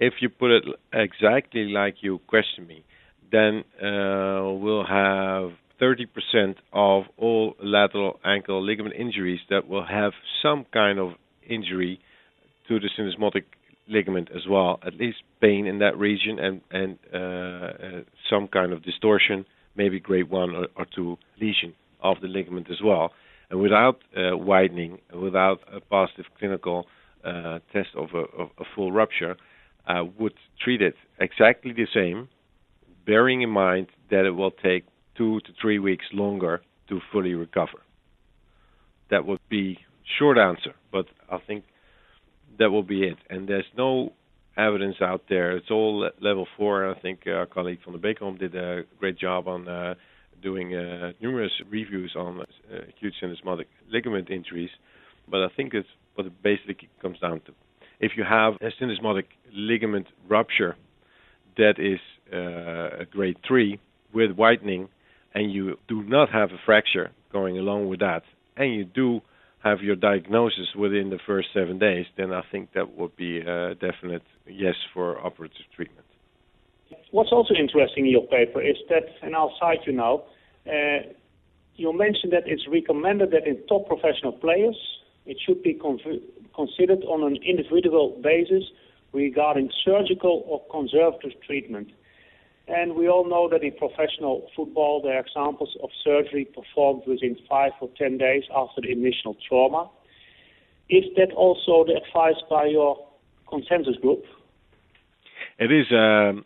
If 0.00 0.14
you 0.20 0.28
put 0.28 0.50
it 0.50 0.64
exactly 0.92 1.66
like 1.66 1.96
you 2.00 2.20
question 2.26 2.66
me, 2.66 2.84
then 3.30 3.64
uh, 3.82 4.52
we'll 4.52 4.86
have 4.86 5.50
30% 5.80 6.56
of 6.72 7.04
all 7.16 7.54
lateral 7.62 8.18
ankle 8.24 8.64
ligament 8.64 8.94
injuries 8.96 9.40
that 9.50 9.68
will 9.68 9.84
have 9.86 10.12
some 10.42 10.66
kind 10.72 10.98
of 10.98 11.12
injury 11.48 12.00
to 12.68 12.78
the 12.78 12.88
syndesmotic 12.98 13.44
ligament 13.88 14.28
as 14.34 14.42
well, 14.48 14.78
at 14.86 14.94
least 14.94 15.18
pain 15.40 15.66
in 15.66 15.78
that 15.78 15.96
region 15.96 16.38
and 16.38 16.60
and 16.70 16.98
uh, 17.12 17.18
uh, 17.18 18.00
some 18.30 18.48
kind 18.48 18.72
of 18.72 18.82
distortion, 18.82 19.46
maybe 19.76 19.98
grade 19.98 20.28
one 20.28 20.54
or, 20.54 20.66
or 20.76 20.86
two 20.94 21.16
lesion 21.40 21.74
of 22.02 22.16
the 22.20 22.28
ligament 22.28 22.68
as 22.70 22.78
well. 22.84 23.12
And 23.50 23.60
without 23.60 23.98
uh, 24.16 24.36
widening, 24.36 24.98
without 25.14 25.60
a 25.72 25.80
positive 25.80 26.26
clinical 26.38 26.86
uh, 27.24 27.60
test 27.72 27.88
of 27.96 28.08
a, 28.14 28.24
of 28.40 28.50
a 28.58 28.64
full 28.74 28.92
rupture, 28.92 29.36
uh, 29.88 30.04
would 30.18 30.34
treat 30.62 30.82
it 30.82 30.94
exactly 31.18 31.72
the 31.72 31.86
same, 31.92 32.28
bearing 33.06 33.42
in 33.42 33.50
mind 33.50 33.88
that 34.10 34.24
it 34.24 34.32
will 34.32 34.50
take 34.50 34.84
two 35.16 35.40
to 35.40 35.52
three 35.60 35.78
weeks 35.78 36.04
longer 36.12 36.62
to 36.88 37.00
fully 37.12 37.34
recover. 37.34 37.80
That 39.10 39.26
would 39.26 39.40
be 39.48 39.78
short 40.18 40.38
answer, 40.38 40.74
but 40.92 41.06
I 41.30 41.38
think 41.46 41.64
that 42.58 42.70
will 42.70 42.82
be 42.82 43.04
it. 43.04 43.16
And 43.30 43.48
there's 43.48 43.64
no 43.76 44.12
evidence 44.56 44.96
out 45.00 45.22
there. 45.28 45.56
It's 45.56 45.70
all 45.70 46.10
level 46.20 46.46
four. 46.56 46.90
I 46.90 46.98
think 47.00 47.20
our 47.26 47.46
colleague 47.46 47.78
from 47.82 47.94
the 47.94 47.98
Bekerom 47.98 48.38
did 48.38 48.54
a 48.54 48.82
great 48.98 49.18
job 49.18 49.48
on 49.48 49.68
uh, 49.68 49.94
doing 50.42 50.74
uh, 50.74 51.12
numerous 51.20 51.52
reviews 51.70 52.14
on 52.16 52.40
uh, 52.40 52.76
acute 52.88 53.14
syndesmotic 53.22 53.66
ligament 53.90 54.30
injuries. 54.30 54.70
But 55.30 55.42
I 55.42 55.48
think 55.56 55.74
it's 55.74 55.88
what 56.14 56.26
it 56.26 56.42
basically 56.42 56.88
comes 57.00 57.18
down 57.20 57.40
to. 57.46 57.52
If 58.00 58.12
you 58.16 58.24
have 58.24 58.54
a 58.60 58.70
syndesmotic 58.80 59.24
ligament 59.52 60.06
rupture 60.28 60.76
that 61.56 61.74
is 61.78 61.98
uh, 62.32 63.02
a 63.02 63.04
grade 63.10 63.36
three 63.46 63.80
with 64.14 64.32
widening, 64.32 64.88
and 65.34 65.52
you 65.52 65.78
do 65.88 66.02
not 66.02 66.30
have 66.30 66.50
a 66.50 66.58
fracture 66.64 67.10
going 67.32 67.58
along 67.58 67.88
with 67.88 68.00
that, 68.00 68.22
and 68.56 68.74
you 68.74 68.84
do 68.84 69.20
have 69.62 69.82
your 69.82 69.96
diagnosis 69.96 70.68
within 70.76 71.10
the 71.10 71.18
first 71.26 71.48
seven 71.52 71.78
days, 71.78 72.06
then 72.16 72.32
I 72.32 72.42
think 72.50 72.72
that 72.74 72.96
would 72.96 73.16
be 73.16 73.38
a 73.38 73.74
definite 73.74 74.22
yes 74.46 74.74
for 74.94 75.18
operative 75.24 75.66
treatment. 75.74 76.06
What's 77.10 77.32
also 77.32 77.54
interesting 77.54 78.06
in 78.06 78.12
your 78.12 78.26
paper 78.26 78.62
is 78.62 78.76
that, 78.88 79.04
and 79.22 79.34
I'll 79.34 79.54
cite 79.58 79.80
you 79.86 79.92
now, 79.92 80.22
uh, 80.66 81.12
you 81.74 81.92
mentioned 81.96 82.32
that 82.32 82.44
it's 82.46 82.66
recommended 82.68 83.30
that 83.32 83.46
in 83.46 83.66
top 83.66 83.86
professional 83.88 84.32
players, 84.32 84.76
it 85.26 85.36
should 85.44 85.62
be 85.62 85.74
con- 85.74 86.00
considered 86.54 87.02
on 87.04 87.22
an 87.22 87.36
individual 87.42 88.20
basis 88.22 88.64
regarding 89.12 89.70
surgical 89.84 90.44
or 90.46 90.62
conservative 90.70 91.40
treatment. 91.46 91.88
And 92.68 92.94
we 92.94 93.08
all 93.08 93.26
know 93.26 93.48
that 93.48 93.62
in 93.62 93.72
professional 93.72 94.48
football, 94.54 95.00
there 95.02 95.16
are 95.16 95.20
examples 95.20 95.74
of 95.82 95.88
surgery 96.04 96.44
performed 96.44 97.02
within 97.06 97.36
five 97.48 97.72
or 97.80 97.88
ten 97.96 98.18
days 98.18 98.42
after 98.54 98.82
the 98.82 98.92
initial 98.92 99.36
trauma. 99.48 99.88
Is 100.90 101.04
that 101.16 101.32
also 101.32 101.84
the 101.86 101.94
advice 101.94 102.40
by 102.50 102.66
your 102.66 102.98
consensus 103.48 103.96
group? 103.96 104.24
It 105.58 105.72
is. 105.72 105.86
Um, 105.90 106.44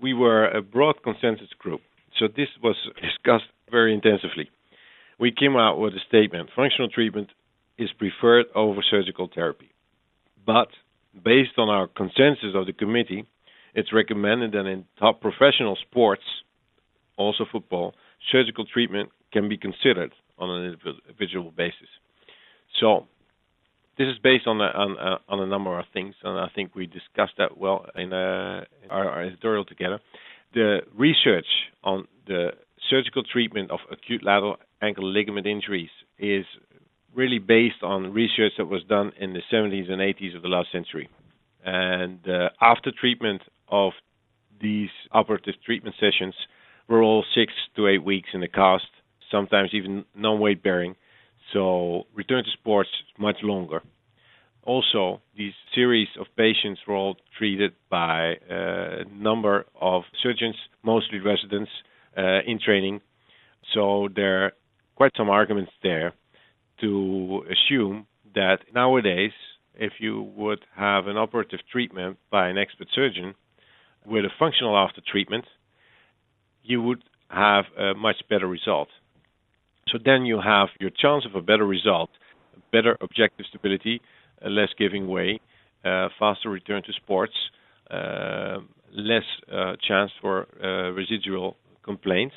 we 0.00 0.14
were 0.14 0.48
a 0.48 0.62
broad 0.62 1.02
consensus 1.04 1.48
group, 1.58 1.80
so 2.18 2.26
this 2.26 2.48
was 2.60 2.76
discussed 3.00 3.50
very 3.70 3.94
intensively. 3.94 4.50
We 5.20 5.30
came 5.30 5.56
out 5.56 5.78
with 5.78 5.94
a 5.94 6.00
statement: 6.08 6.50
functional 6.54 6.88
treatment 6.88 7.30
is 7.78 7.90
preferred 7.98 8.46
over 8.54 8.80
surgical 8.88 9.28
therapy, 9.34 9.70
but 10.46 10.68
based 11.24 11.58
on 11.58 11.68
our 11.68 11.86
consensus 11.86 12.54
of 12.54 12.66
the 12.66 12.72
committee, 12.72 13.24
it's 13.74 13.92
recommended 13.92 14.52
that 14.52 14.66
in 14.66 14.84
top 14.98 15.20
professional 15.20 15.76
sports, 15.88 16.22
also 17.16 17.44
football, 17.50 17.94
surgical 18.30 18.64
treatment 18.64 19.10
can 19.32 19.48
be 19.48 19.56
considered 19.56 20.12
on 20.38 20.50
an 20.50 20.76
individual 21.08 21.50
basis. 21.50 21.88
So 22.80 23.06
this 23.98 24.08
is 24.08 24.18
based 24.22 24.46
on 24.46 24.60
a, 24.60 24.64
on, 24.64 24.96
a, 24.98 25.18
on 25.28 25.40
a 25.40 25.46
number 25.46 25.78
of 25.78 25.84
things, 25.92 26.14
and 26.22 26.38
I 26.38 26.48
think 26.54 26.74
we 26.74 26.86
discussed 26.86 27.34
that 27.38 27.56
well 27.56 27.86
in, 27.94 28.12
uh, 28.12 28.64
our, 28.90 29.08
our 29.08 29.22
editorial 29.22 29.64
together. 29.64 30.00
The 30.54 30.80
research 30.94 31.46
on 31.82 32.06
the 32.26 32.50
surgical 32.90 33.22
treatment 33.22 33.70
of 33.70 33.80
acute 33.90 34.22
lateral 34.24 34.56
ankle 34.82 35.10
ligament 35.10 35.46
injuries 35.46 35.90
is 36.18 36.44
really 37.14 37.38
based 37.38 37.82
on 37.82 38.12
research 38.12 38.52
that 38.58 38.66
was 38.66 38.82
done 38.88 39.12
in 39.20 39.32
the 39.32 39.42
70s 39.52 39.90
and 39.90 40.00
80s 40.00 40.36
of 40.36 40.42
the 40.42 40.48
last 40.48 40.72
century. 40.72 41.08
And 41.64 42.20
uh, 42.28 42.48
after 42.60 42.90
treatment 42.90 43.42
of 43.68 43.92
these 44.60 44.90
operative 45.12 45.54
treatment 45.64 45.96
sessions 46.00 46.34
were 46.88 47.02
all 47.02 47.24
six 47.34 47.52
to 47.76 47.88
eight 47.88 48.04
weeks 48.04 48.30
in 48.32 48.40
the 48.40 48.48
cast, 48.48 48.86
sometimes 49.30 49.70
even 49.72 50.04
non-weight 50.14 50.62
bearing. 50.62 50.94
So 51.52 52.04
return 52.14 52.44
to 52.44 52.50
sports 52.52 52.90
much 53.18 53.36
longer. 53.42 53.82
Also, 54.64 55.20
these 55.36 55.54
series 55.74 56.08
of 56.20 56.26
patients 56.36 56.80
were 56.86 56.94
all 56.94 57.16
treated 57.36 57.72
by 57.90 58.36
a 58.48 59.04
number 59.12 59.66
of 59.80 60.02
surgeons, 60.22 60.54
mostly 60.84 61.18
residents, 61.18 61.70
uh, 62.16 62.40
in 62.46 62.60
training. 62.64 63.00
So 63.74 64.08
there 64.14 64.44
are 64.44 64.52
quite 64.94 65.12
some 65.16 65.30
arguments 65.30 65.72
there 65.82 66.12
to 66.82 67.44
assume 67.50 68.06
that 68.34 68.58
nowadays, 68.74 69.32
if 69.74 69.94
you 69.98 70.22
would 70.36 70.60
have 70.76 71.06
an 71.06 71.16
operative 71.16 71.60
treatment 71.70 72.18
by 72.30 72.48
an 72.48 72.58
expert 72.58 72.88
surgeon 72.94 73.34
with 74.04 74.24
a 74.24 74.30
functional 74.38 74.76
after 74.76 75.00
treatment, 75.10 75.44
you 76.62 76.82
would 76.82 77.02
have 77.28 77.64
a 77.78 77.94
much 77.94 78.16
better 78.28 78.46
result. 78.46 78.88
So 79.88 79.98
then 80.04 80.26
you 80.26 80.40
have 80.40 80.68
your 80.78 80.90
chance 80.90 81.24
of 81.26 81.34
a 81.34 81.42
better 81.42 81.66
result, 81.66 82.10
better 82.70 82.96
objective 83.00 83.46
stability, 83.48 84.00
less 84.44 84.68
giving 84.78 85.08
way, 85.08 85.40
uh, 85.84 86.08
faster 86.18 86.50
return 86.50 86.82
to 86.84 86.92
sports, 86.92 87.32
uh, 87.90 88.58
less 88.92 89.24
uh, 89.52 89.74
chance 89.86 90.10
for 90.20 90.46
uh, 90.62 90.90
residual 90.92 91.56
complaints, 91.82 92.34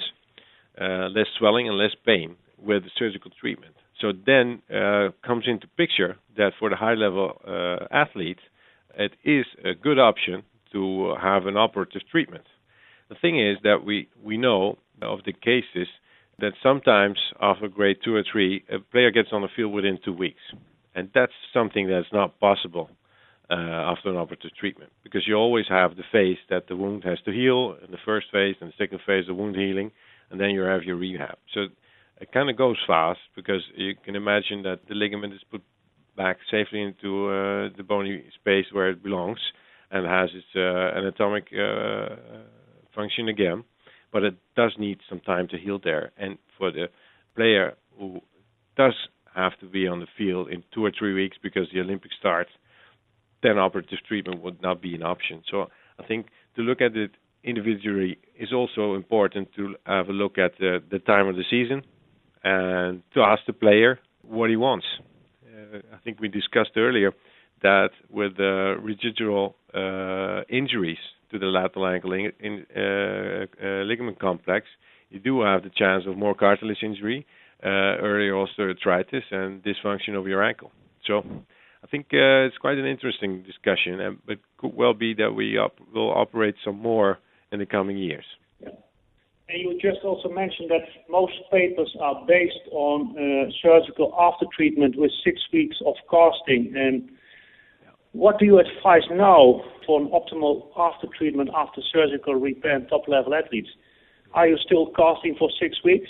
uh, 0.79 1.07
less 1.09 1.27
swelling 1.37 1.67
and 1.67 1.77
less 1.77 1.95
pain 2.05 2.35
with 2.57 2.83
the 2.83 2.89
surgical 2.97 3.31
treatment. 3.39 3.75
So 4.01 4.11
then 4.25 4.61
uh, 4.73 5.09
comes 5.25 5.45
into 5.47 5.67
picture 5.77 6.17
that 6.37 6.51
for 6.59 6.69
the 6.69 6.75
high 6.75 6.95
level 6.95 7.41
uh, 7.47 7.85
athlete, 7.91 8.39
it 8.97 9.13
is 9.23 9.45
a 9.63 9.73
good 9.73 9.99
option 9.99 10.43
to 10.73 11.15
have 11.21 11.45
an 11.45 11.57
operative 11.57 12.01
treatment. 12.11 12.45
The 13.09 13.15
thing 13.21 13.39
is 13.39 13.57
that 13.63 13.85
we, 13.85 14.09
we 14.23 14.37
know 14.37 14.77
of 15.01 15.19
the 15.25 15.33
cases 15.33 15.87
that 16.39 16.53
sometimes 16.61 17.17
after 17.41 17.67
grade 17.67 17.97
two 18.03 18.15
or 18.15 18.23
three, 18.29 18.63
a 18.69 18.79
player 18.79 19.11
gets 19.11 19.29
on 19.31 19.41
the 19.41 19.47
field 19.55 19.73
within 19.73 19.99
two 20.03 20.13
weeks. 20.13 20.41
And 20.93 21.09
that's 21.13 21.31
something 21.53 21.87
that's 21.87 22.11
not 22.11 22.39
possible 22.39 22.89
uh, 23.49 23.53
after 23.53 24.09
an 24.09 24.17
operative 24.17 24.51
treatment 24.59 24.91
because 25.03 25.27
you 25.27 25.35
always 25.35 25.65
have 25.69 25.95
the 25.95 26.03
phase 26.11 26.37
that 26.49 26.67
the 26.67 26.75
wound 26.75 27.03
has 27.03 27.19
to 27.25 27.31
heal 27.31 27.77
in 27.83 27.91
the 27.91 27.97
first 28.03 28.27
phase 28.31 28.55
and 28.59 28.69
the 28.69 28.73
second 28.77 28.99
phase, 29.05 29.25
the 29.27 29.33
wound 29.33 29.55
healing, 29.55 29.91
and 30.31 30.39
then 30.39 30.49
you 30.49 30.61
have 30.61 30.83
your 30.83 30.95
rehab. 30.95 31.37
So 31.53 31.67
it 32.21 32.31
kind 32.31 32.49
of 32.49 32.57
goes 32.57 32.77
fast 32.87 33.19
because 33.35 33.61
you 33.75 33.93
can 34.03 34.15
imagine 34.15 34.63
that 34.63 34.79
the 34.87 34.95
ligament 34.95 35.33
is 35.33 35.41
put 35.49 35.61
back 36.15 36.37
safely 36.49 36.81
into 36.81 37.27
uh, 37.27 37.69
the 37.75 37.83
bony 37.87 38.23
space 38.39 38.65
where 38.71 38.89
it 38.89 39.03
belongs 39.03 39.39
and 39.91 40.05
has 40.05 40.29
its 40.33 40.47
uh, 40.55 40.97
anatomic 40.97 41.47
uh, 41.53 42.15
function 42.95 43.27
again. 43.27 43.63
But 44.13 44.23
it 44.23 44.35
does 44.55 44.73
need 44.79 44.99
some 45.09 45.19
time 45.19 45.47
to 45.49 45.57
heal 45.57 45.79
there. 45.83 46.11
And 46.17 46.37
for 46.57 46.71
the 46.71 46.85
player 47.35 47.73
who 47.99 48.21
does 48.77 48.93
have 49.35 49.59
to 49.59 49.67
be 49.67 49.87
on 49.87 49.99
the 49.99 50.07
field 50.17 50.49
in 50.49 50.63
two 50.73 50.85
or 50.85 50.91
three 50.97 51.13
weeks 51.13 51.37
because 51.43 51.67
the 51.73 51.81
Olympics 51.81 52.15
start, 52.17 52.47
then 53.43 53.57
operative 53.57 53.99
treatment 54.07 54.41
would 54.41 54.61
not 54.61 54.81
be 54.81 54.95
an 54.95 55.03
option. 55.03 55.43
So 55.51 55.69
I 55.99 56.03
think 56.03 56.27
to 56.55 56.61
look 56.61 56.79
at 56.79 56.95
it 56.95 57.11
individually 57.43 58.17
is 58.39 58.53
also 58.53 58.95
important 58.95 59.49
to 59.57 59.75
have 59.85 60.07
a 60.07 60.13
look 60.13 60.37
at 60.37 60.53
the, 60.59 60.81
the 60.89 60.99
time 60.99 61.27
of 61.27 61.35
the 61.35 61.43
season 61.49 61.83
and 62.45 63.01
to 63.15 63.21
ask 63.21 63.41
the 63.47 63.53
player 63.53 63.99
what 64.21 64.49
he 64.49 64.55
wants. 64.55 64.85
Uh, 65.43 65.79
I 65.93 65.97
think 66.03 66.19
we 66.21 66.29
discussed 66.29 66.77
earlier 66.77 67.11
that 67.63 67.89
with 68.09 68.37
the 68.37 68.75
residual 68.81 69.55
uh, 69.73 70.43
injuries 70.47 70.99
to 71.31 71.39
the 71.39 71.47
lateral 71.47 71.87
ankle 71.87 72.13
in, 72.13 72.65
uh, 72.75 72.79
uh, 72.79 73.83
ligament 73.83 74.19
complex, 74.19 74.67
you 75.09 75.19
do 75.19 75.41
have 75.41 75.63
the 75.63 75.71
chance 75.75 76.03
of 76.07 76.17
more 76.17 76.35
cartilage 76.35 76.83
injury, 76.83 77.25
uh, 77.63 77.67
early 77.67 78.29
osteoarthritis, 78.29 79.23
and 79.31 79.63
dysfunction 79.63 80.15
of 80.15 80.27
your 80.27 80.43
ankle. 80.43 80.71
So 81.07 81.23
I 81.83 81.87
think 81.87 82.07
uh, 82.13 82.45
it's 82.45 82.57
quite 82.57 82.77
an 82.77 82.85
interesting 82.85 83.43
discussion, 83.43 83.99
and 83.99 84.17
it 84.27 84.39
could 84.57 84.75
well 84.75 84.93
be 84.93 85.15
that 85.15 85.31
we 85.31 85.57
op- 85.57 85.79
will 85.93 86.11
operate 86.11 86.55
some 86.63 86.79
more 86.79 87.17
in 87.51 87.59
the 87.59 87.65
coming 87.65 87.97
years. 87.97 88.25
You 89.49 89.77
just 89.79 90.03
also 90.03 90.27
mentioned 90.29 90.71
that 90.71 90.87
most 91.09 91.33
papers 91.51 91.95
are 92.01 92.25
based 92.27 92.65
on 92.71 93.15
uh, 93.15 93.51
surgical 93.61 94.13
after 94.19 94.45
treatment 94.55 94.95
with 94.97 95.11
six 95.23 95.39
weeks 95.53 95.77
of 95.85 95.93
casting. 96.09 96.73
And 96.75 97.09
what 98.11 98.39
do 98.39 98.45
you 98.45 98.59
advise 98.59 99.03
now 99.11 99.61
for 99.85 100.01
an 100.01 100.09
optimal 100.09 100.69
after 100.75 101.07
treatment 101.15 101.51
after 101.55 101.81
surgical 101.93 102.33
repair 102.35 102.77
in 102.77 102.87
top 102.87 103.07
level 103.07 103.35
athletes? 103.35 103.69
Are 104.33 104.47
you 104.47 104.57
still 104.65 104.87
casting 104.95 105.35
for 105.37 105.49
six 105.61 105.77
weeks? 105.83 106.09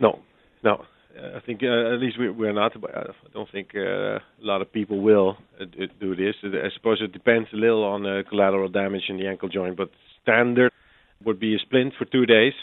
No, 0.00 0.20
no. 0.62 0.84
I 1.18 1.40
think 1.44 1.62
uh, 1.62 1.92
at 1.92 2.00
least 2.00 2.18
we, 2.18 2.30
we're 2.30 2.54
not. 2.54 2.72
I 2.94 3.12
don't 3.34 3.50
think 3.50 3.70
uh, 3.74 4.16
a 4.16 4.20
lot 4.40 4.62
of 4.62 4.72
people 4.72 5.02
will 5.02 5.36
do 6.00 6.16
this. 6.16 6.36
I 6.42 6.68
suppose 6.74 7.02
it 7.02 7.12
depends 7.12 7.48
a 7.52 7.56
little 7.56 7.84
on 7.84 8.04
the 8.04 8.22
collateral 8.28 8.68
damage 8.68 9.04
in 9.08 9.18
the 9.18 9.26
ankle 9.26 9.48
joint, 9.50 9.76
but 9.76 9.90
standard 10.22 10.72
would 11.24 11.40
be 11.40 11.54
a 11.54 11.58
splint 11.58 11.94
for 11.98 12.04
two 12.04 12.26
days, 12.26 12.54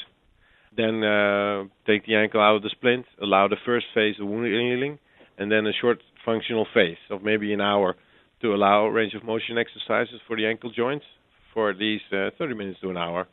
then 0.76 1.04
uh, 1.04 1.64
take 1.86 2.06
the 2.06 2.16
ankle 2.16 2.42
out 2.42 2.58
of 2.58 2.64
the 2.64 2.70
splint, 2.70 3.06
allow 3.22 3.48
the 3.48 3.58
first 3.66 3.88
phase 3.94 4.16
of 4.20 4.28
wound 4.28 4.46
healing, 4.46 5.00
and 5.38 5.52
then 5.52 5.66
a 5.66 5.74
short 5.82 6.00
functional 6.26 6.68
phase 6.74 6.98
of 7.10 7.24
maybe 7.24 7.54
an 7.54 7.62
hour 7.62 7.96
to 8.42 8.54
allow 8.54 8.88
range 8.88 9.14
of 9.14 9.24
motion 9.24 9.58
exercises 9.58 10.22
for 10.28 10.38
the 10.38 10.46
ankle 10.46 10.72
joints 10.72 11.06
for 11.54 11.70
at 11.70 11.78
least 11.78 12.06
uh, 12.14 12.30
30 12.38 12.54
minutes 12.56 12.80
to 12.82 12.90
an 12.90 12.98
hour. 12.98 13.28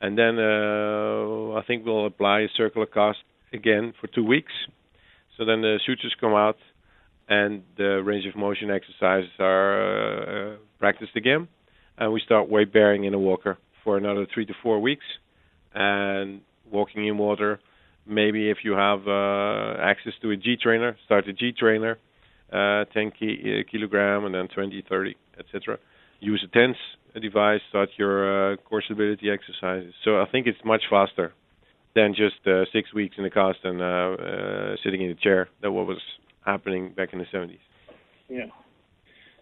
And 0.00 0.18
then 0.18 0.38
uh, 0.38 1.54
I 1.58 1.62
think 1.66 1.84
we'll 1.84 2.06
apply 2.06 2.40
a 2.40 2.48
circular 2.56 2.86
cast 2.86 3.18
again 3.52 3.94
for 4.00 4.08
two 4.08 4.24
weeks. 4.24 4.52
So 5.36 5.44
then 5.44 5.62
the 5.62 5.78
sutures 5.86 6.14
come 6.20 6.34
out 6.34 6.56
and 7.28 7.62
the 7.78 8.02
range 8.04 8.26
of 8.26 8.36
motion 8.36 8.70
exercises 8.70 9.30
are 9.38 10.52
uh, 10.52 10.56
practiced 10.78 11.16
again. 11.16 11.48
And 11.96 12.12
we 12.12 12.20
start 12.24 12.48
weight 12.48 12.72
bearing 12.72 13.04
in 13.04 13.14
a 13.14 13.18
walker 13.18 13.58
for 13.84 13.96
another 13.96 14.26
three 14.32 14.46
to 14.46 14.54
four 14.62 14.80
weeks. 14.80 15.04
And 15.74 16.42
walking 16.70 17.06
in 17.06 17.18
water, 17.18 17.60
maybe 18.06 18.50
if 18.50 18.58
you 18.64 18.72
have 18.72 19.06
uh, 19.06 19.80
access 19.80 20.12
to 20.22 20.30
a 20.30 20.36
G 20.36 20.56
trainer, 20.62 20.96
start 21.06 21.28
a 21.28 21.32
G 21.32 21.52
trainer 21.52 21.98
uh, 22.52 22.84
10 22.92 23.12
ki- 23.18 23.60
uh, 23.60 23.70
kilogram 23.70 24.24
and 24.24 24.34
then 24.34 24.48
20, 24.48 24.84
30, 24.88 25.16
etc. 25.38 25.78
Use 26.20 26.44
a 26.46 26.54
TENS 26.54 26.76
device, 27.20 27.60
start 27.68 27.88
your 27.96 28.52
uh, 28.52 28.56
core 28.56 28.82
stability 28.82 29.30
exercises. 29.30 29.94
So 30.04 30.20
I 30.20 30.26
think 30.30 30.46
it's 30.46 30.58
much 30.64 30.82
faster 30.88 31.32
than 31.94 32.14
just 32.14 32.46
uh, 32.46 32.64
six 32.72 32.92
weeks 32.94 33.16
in 33.18 33.24
the 33.24 33.30
cast 33.30 33.58
and 33.64 33.80
uh, 33.80 33.84
uh, 33.84 34.76
sitting 34.84 35.02
in 35.02 35.10
a 35.10 35.14
chair. 35.14 35.48
That 35.62 35.72
what 35.72 35.86
was 35.86 36.00
happening 36.44 36.92
back 36.92 37.12
in 37.12 37.18
the 37.18 37.26
70s. 37.32 37.58
Yeah. 38.28 38.46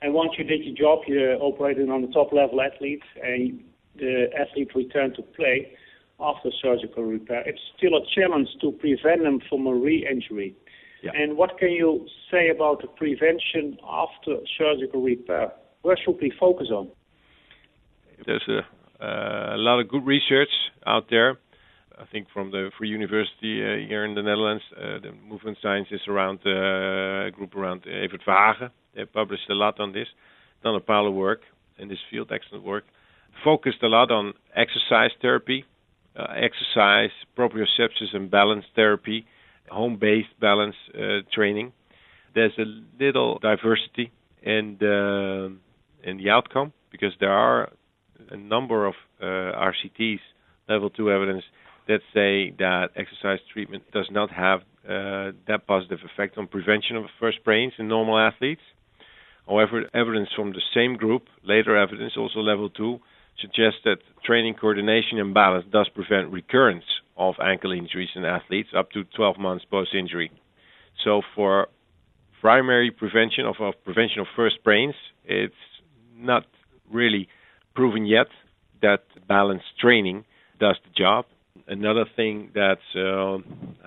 And 0.03 0.15
once 0.15 0.33
you 0.39 0.45
did 0.45 0.65
your 0.65 0.75
job, 0.75 1.01
you're 1.07 1.37
operating 1.37 1.91
on 1.91 2.03
the 2.03 2.09
top 2.09 2.33
level 2.33 2.61
athletes, 2.61 3.05
and 3.23 3.61
the 4.01 4.27
athlete 4.39 4.71
returned 4.75 5.15
to 5.17 5.23
play 5.23 5.73
after 6.19 6.51
surgical 6.63 7.05
repair. 7.05 7.43
It's 7.47 7.61
still 7.77 7.97
a 7.97 8.05
challenge 8.15 8.49
to 8.61 8.73
prevent 8.73 9.23
them 9.23 9.41
from 9.49 9.67
a 9.67 9.75
re-injury. 9.75 10.55
Yeah. 11.03 11.13
And 11.15 11.37
what 11.37 11.59
can 11.59 11.71
you 11.71 12.07
say 12.31 12.51
about 12.51 12.83
the 12.83 12.89
prevention 12.89 13.79
after 13.89 14.37
surgical 14.59 15.03
repair? 15.03 15.53
Where 15.83 15.97
should 15.97 16.19
we 16.21 16.33
focus 16.39 16.69
on? 16.71 16.91
There's 18.27 18.47
a, 18.49 18.59
uh, 19.03 19.57
a 19.57 19.59
lot 19.59 19.81
of 19.81 19.89
good 19.89 20.05
research 20.05 20.51
out 20.87 21.05
there. 21.09 21.39
I 21.99 22.05
think 22.11 22.29
from 22.33 22.51
the 22.51 22.71
Free 22.79 22.89
University 22.89 23.63
uh, 23.63 23.87
here 23.89 24.05
in 24.05 24.15
the 24.15 24.23
Netherlands, 24.23 24.63
uh, 24.77 25.01
the 25.03 25.13
movement 25.27 25.59
scientists 25.63 26.09
around 26.09 26.41
uh, 26.47 27.29
a 27.29 27.31
group 27.31 27.55
around 27.55 27.87
Evert 27.87 28.23
Verhagen. 28.25 28.71
They 28.95 29.05
published 29.05 29.49
a 29.51 29.55
lot 29.55 29.81
on 29.81 29.93
this, 29.93 30.09
done 30.63 30.75
a 30.75 30.81
pile 30.81 31.07
of 31.07 31.15
work 31.15 31.43
in 31.79 31.89
this 31.89 31.99
field, 32.11 32.31
excellent 32.33 32.65
work. 32.65 32.85
Focused 33.45 33.83
a 33.83 33.89
lot 33.89 34.11
on 34.11 34.35
exercise 34.55 35.11
therapy, 35.23 35.65
uh, 36.17 36.27
exercise, 36.37 37.11
proprioception 37.37 38.15
and 38.15 38.31
balance 38.31 38.65
therapy, 38.75 39.25
home-based 39.71 40.39
balance 40.41 40.77
uh, 40.95 41.21
training. 41.33 41.73
There's 42.35 42.53
a 42.59 42.65
little 43.03 43.39
diversity 43.39 44.13
in 44.43 44.77
the 44.79 45.57
in 46.03 46.17
the 46.17 46.31
outcome 46.31 46.73
because 46.91 47.13
there 47.21 47.33
are 47.33 47.71
a 48.31 48.37
number 48.37 48.87
of 48.87 48.95
uh, 49.21 49.25
RCTs, 49.25 50.21
level 50.69 50.91
two 50.91 51.11
evidence, 51.11 51.45
that 51.89 52.01
say 52.15 52.55
that 52.59 52.91
exercise 52.97 53.41
treatment 53.53 53.83
does 53.93 54.09
not 54.11 54.31
have 54.31 54.61
uh, 54.89 55.33
that 55.47 55.67
positive 55.67 55.99
effect 56.05 56.39
on 56.39 56.47
prevention 56.47 56.97
of 56.97 57.05
first 57.19 57.39
sprains 57.39 57.73
in 57.79 57.89
normal 57.89 58.19
athletes. 58.19 58.63
However, 59.47 59.85
evidence 59.95 60.29
from 60.37 60.53
the 60.53 60.63
same 60.75 60.97
group, 60.97 61.25
later 61.43 61.77
evidence, 61.77 62.13
also 62.17 62.41
level 62.41 62.71
two, 62.71 63.01
suggests 63.39 63.81
that 63.85 63.99
training 64.25 64.55
coordination 64.55 65.19
and 65.19 65.33
balance 65.35 65.65
does 65.71 65.89
prevent 65.95 66.33
recurrence 66.33 66.85
of 67.17 67.35
ankle 67.43 67.73
injuries 67.73 68.11
in 68.15 68.25
athletes 68.25 68.71
up 68.77 68.91
to 68.93 69.05
12 69.17 69.39
months 69.39 69.65
post-injury. 69.71 70.31
So 71.05 71.23
for 71.35 71.69
primary 72.41 72.91
prevention 72.91 73.47
of, 73.47 73.57
of 73.61 73.75
prevention 73.85 74.21
of 74.21 74.27
first 74.35 74.57
sprains, 74.57 74.95
it's 75.25 75.55
not 76.17 76.45
really 76.91 77.29
proven 77.75 78.07
yet 78.07 78.27
that 78.83 79.05
balance 79.29 79.63
training 79.81 80.25
does 80.59 80.77
the 80.85 80.91
job. 80.97 81.27
Another 81.69 82.05
thing 82.17 82.51
that 82.55 82.79
uh, 82.97 83.39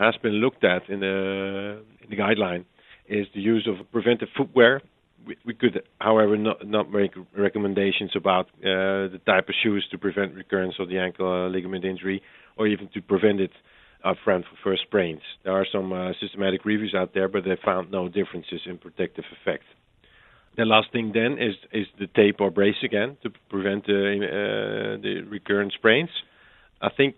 has 0.03 0.15
been 0.21 0.34
looked 0.34 0.63
at 0.63 0.89
in 0.89 0.99
the, 0.99 1.84
in 2.01 2.10
the 2.10 2.15
guideline 2.15 2.65
is 3.08 3.27
the 3.34 3.41
use 3.41 3.67
of 3.67 3.91
preventive 3.91 4.29
footwear. 4.38 4.82
We, 5.46 5.54
could, 5.54 5.84
however, 6.00 6.38
not, 6.38 6.68
not 6.68 6.92
make 6.92 7.12
recommendations 7.38 8.12
about 8.16 8.48
uh, 8.60 9.08
the 9.14 9.22
type 9.26 9.48
of 9.48 9.56
shoes 9.64 9.88
to 9.92 9.98
prevent 9.98 10.36
recurrence 10.36 10.76
of 10.80 10.90
the 10.90 11.00
ankle 11.00 11.28
uh, 11.28 11.48
ligament 11.50 11.86
injury 11.86 12.22
or 12.58 12.68
even 12.68 12.90
to 12.94 13.02
prevent 13.02 13.40
it 13.40 13.52
upfront 14.06 14.44
for 14.44 14.58
first 14.64 14.84
sprains. 14.84 15.22
There 15.44 15.54
are 15.54 15.66
some 15.72 15.94
uh, 15.94 16.12
systematic 16.20 16.66
reviews 16.66 16.94
out 16.94 17.14
there, 17.14 17.28
but 17.28 17.44
they 17.46 17.58
found 17.64 17.92
no 17.92 18.10
differences 18.10 18.62
in 18.66 18.78
protective 18.78 19.24
effect. 19.42 19.64
The 20.56 20.66
last 20.66 20.92
thing 20.92 21.12
then 21.14 21.38
is 21.40 21.56
is 21.72 21.88
the 22.00 22.08
tape 22.08 22.40
or 22.40 22.52
brace 22.52 22.76
again 22.84 23.18
to 23.24 23.32
prevent 23.50 23.88
the 23.88 23.96
uh, 23.98 25.02
the 25.02 25.22
recurrent 25.28 25.74
sprains. 25.74 26.10
I 26.82 26.90
think 26.96 27.16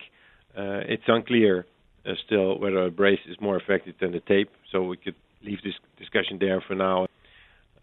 uh, 0.57 0.87
it's 0.87 1.03
unclear 1.07 1.65
uh, 2.05 2.13
still 2.25 2.59
whether 2.59 2.85
a 2.85 2.91
brace 2.91 3.19
is 3.27 3.35
more 3.41 3.57
effective 3.57 3.95
than 3.99 4.13
the 4.13 4.21
tape, 4.21 4.51
so 4.71 4.83
we 4.83 4.95
could 4.95 5.15
leave 5.43 5.61
this 5.63 5.73
discussion 5.99 6.37
there 6.39 6.61
for 6.65 6.75
now. 6.75 7.07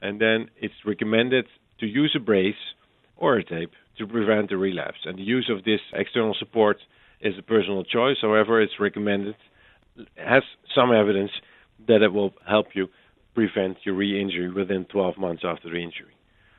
And 0.03 0.21
then 0.21 0.51
it's 0.61 0.75
recommended 0.85 1.47
to 1.81 1.87
use 1.87 2.13
a 2.17 2.21
brace 2.21 2.55
or 3.17 3.37
a 3.37 3.45
tape 3.45 3.71
to 3.99 4.07
prevent 4.07 4.51
the 4.51 4.57
relapse. 4.57 4.99
And 5.05 5.17
the 5.17 5.23
use 5.23 5.51
of 5.51 5.65
this 5.65 5.81
external 5.95 6.35
support 6.39 6.79
is 7.21 7.35
a 7.39 7.43
personal 7.43 7.85
choice. 7.85 8.17
However, 8.21 8.61
it's 8.61 8.81
recommended, 8.81 9.37
has 10.17 10.43
some 10.75 10.93
evidence 10.93 11.31
that 11.87 12.03
it 12.03 12.13
will 12.13 12.35
help 12.47 12.67
you 12.75 12.89
prevent 13.35 13.79
your 13.85 13.95
re-injury 13.95 14.51
within 14.51 14.85
12 14.87 15.17
months 15.19 15.43
after 15.47 15.71
the 15.71 15.77
injury. 15.77 16.15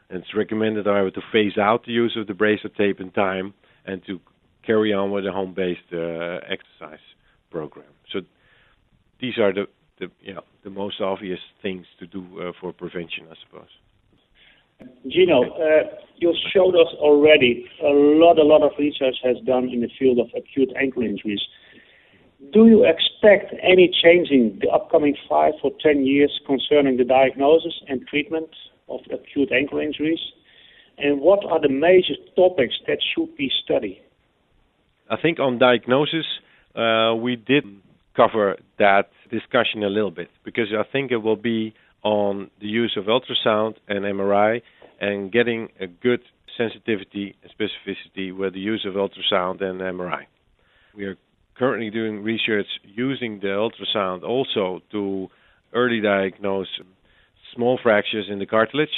And 0.10 0.20
it's 0.20 0.36
recommended, 0.36 0.86
however, 0.86 1.12
to 1.12 1.22
phase 1.32 1.58
out 1.58 1.86
the 1.86 1.92
use 1.92 2.18
of 2.20 2.28
the 2.28 2.34
brace 2.34 2.60
or 2.64 2.70
tape 2.70 3.00
in 3.00 3.12
time 3.12 3.54
and 3.86 4.02
to 4.08 4.20
carry 4.66 4.94
on 4.94 5.12
with 5.12 5.26
a 5.26 5.32
home-based 5.32 5.92
uh, 5.92 6.40
exercise 6.48 7.04
program. 7.52 7.86
So 8.12 8.22
these 9.20 9.38
are 9.38 9.54
the, 9.54 9.66
the 10.04 10.12
you 10.22 10.34
know, 10.34 10.44
the 10.64 10.70
most 10.70 11.02
obvious 11.02 11.40
things 11.62 11.86
to 12.00 12.08
do 12.08 12.24
uh, 12.40 12.52
for 12.60 12.74
prevention, 12.74 13.26
I 13.32 13.36
suppose. 13.44 13.70
Gino, 15.08 15.44
uh, 15.44 15.96
you 16.18 16.34
showed 16.54 16.76
us 16.76 16.92
already 16.98 17.66
a 17.82 17.90
lot, 17.90 18.38
a 18.38 18.44
lot 18.44 18.64
of 18.64 18.72
research 18.78 19.16
has 19.24 19.38
done 19.46 19.70
in 19.70 19.82
the 19.82 19.90
field 19.98 20.20
of 20.20 20.28
acute 20.36 20.72
ankle 20.80 21.04
injuries. 21.04 21.42
Do 22.52 22.68
you 22.68 22.86
expect 22.86 23.54
any 23.62 23.90
change 24.04 24.30
in 24.30 24.60
the 24.62 24.70
upcoming 24.70 25.16
five 25.30 25.54
or 25.64 25.72
ten 25.82 26.06
years 26.06 26.32
concerning 26.46 26.98
the 26.98 27.06
diagnosis 27.06 27.74
and 27.88 28.06
treatment 28.08 28.50
of 28.90 29.00
acute 29.12 29.52
ankle 29.52 29.80
injuries? 29.80 30.20
And 30.98 31.22
what 31.22 31.40
are 31.46 31.62
the 31.62 31.70
major 31.70 32.16
topics 32.36 32.76
that 32.88 33.00
should 33.16 33.36
be 33.38 33.50
studied? 33.64 34.02
I 35.10 35.16
think 35.22 35.40
on 35.40 35.58
diagnosis, 35.58 36.26
uh, 36.76 37.16
we 37.16 37.36
did 37.36 37.64
cover 38.16 38.58
that 38.78 39.10
discussion 39.34 39.84
a 39.84 39.90
little 39.90 40.12
bit 40.12 40.30
because 40.46 40.68
I 40.72 40.84
think 40.92 41.12
it 41.12 41.18
will 41.18 41.42
be 41.54 41.74
on 42.04 42.52
the 42.62 42.68
use 42.68 42.96
of 42.98 43.06
ultrasound 43.06 43.76
and 43.88 44.06
MRI 44.06 44.62
and 45.02 45.32
getting 45.32 45.70
a 45.80 45.88
good 45.88 46.22
sensitivity 46.58 47.36
and 47.42 47.52
specificity 47.58 48.36
with 48.36 48.54
the 48.54 48.60
use 48.60 48.86
of 48.88 48.94
ultrasound 48.94 49.62
and 49.64 49.82
MRI. 49.82 50.24
We 50.96 51.06
are 51.06 51.18
currently 51.58 51.90
doing 51.90 52.24
research 52.24 52.68
using 52.84 53.40
the 53.40 53.48
ultrasound 53.48 54.24
also 54.24 54.82
to 54.92 55.28
early 55.74 56.02
diagnose 56.02 56.68
small 57.56 57.80
fractures 57.82 58.28
in 58.30 58.40
the 58.40 58.46
cartilage 58.46 58.90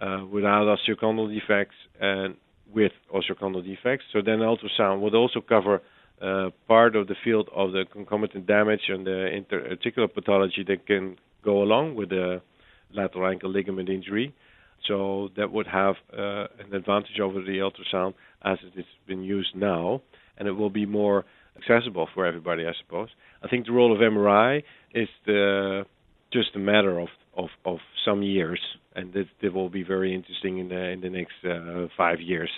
uh, 0.00 0.24
without 0.30 0.64
osteochondral 0.66 1.28
defects 1.32 1.74
and 2.00 2.36
with 2.72 2.92
osteochondral 3.14 3.64
defects. 3.64 4.04
So 4.12 4.20
then 4.24 4.38
ultrasound 4.38 5.00
would 5.00 5.14
also 5.14 5.40
cover 5.40 5.82
uh, 6.20 6.50
part 6.66 6.96
of 6.96 7.06
the 7.06 7.14
field 7.22 7.48
of 7.54 7.72
the 7.72 7.84
concomitant 7.92 8.46
damage 8.46 8.82
and 8.88 9.06
the 9.06 9.28
interarticular 9.40 10.12
pathology 10.12 10.64
that 10.66 10.86
can 10.86 11.16
go 11.44 11.62
along 11.62 11.94
with 11.94 12.08
the 12.10 12.40
lateral 12.92 13.30
ankle 13.30 13.50
ligament 13.50 13.88
injury. 13.88 14.34
So 14.86 15.28
that 15.36 15.52
would 15.52 15.66
have 15.66 15.96
uh, 16.12 16.46
an 16.64 16.74
advantage 16.74 17.20
over 17.20 17.40
the 17.40 17.58
ultrasound 17.58 18.14
as 18.42 18.58
it 18.62 18.74
has 18.76 18.84
been 19.06 19.22
used 19.22 19.54
now, 19.54 20.02
and 20.36 20.48
it 20.48 20.52
will 20.52 20.70
be 20.70 20.86
more 20.86 21.24
accessible 21.56 22.08
for 22.14 22.24
everybody, 22.26 22.64
I 22.66 22.72
suppose. 22.80 23.08
I 23.42 23.48
think 23.48 23.66
the 23.66 23.72
role 23.72 23.92
of 23.92 23.98
MRI 23.98 24.62
is 24.94 25.08
the, 25.26 25.84
just 26.32 26.50
a 26.54 26.58
matter 26.58 26.98
of, 26.98 27.08
of, 27.36 27.48
of 27.64 27.78
some 28.04 28.22
years, 28.22 28.60
and 28.94 29.12
that 29.12 29.52
will 29.52 29.68
be 29.68 29.82
very 29.82 30.14
interesting 30.14 30.58
in 30.58 30.68
the, 30.68 30.88
in 30.90 31.00
the 31.00 31.10
next 31.10 31.34
uh, 31.44 31.88
five 31.96 32.20
years 32.20 32.50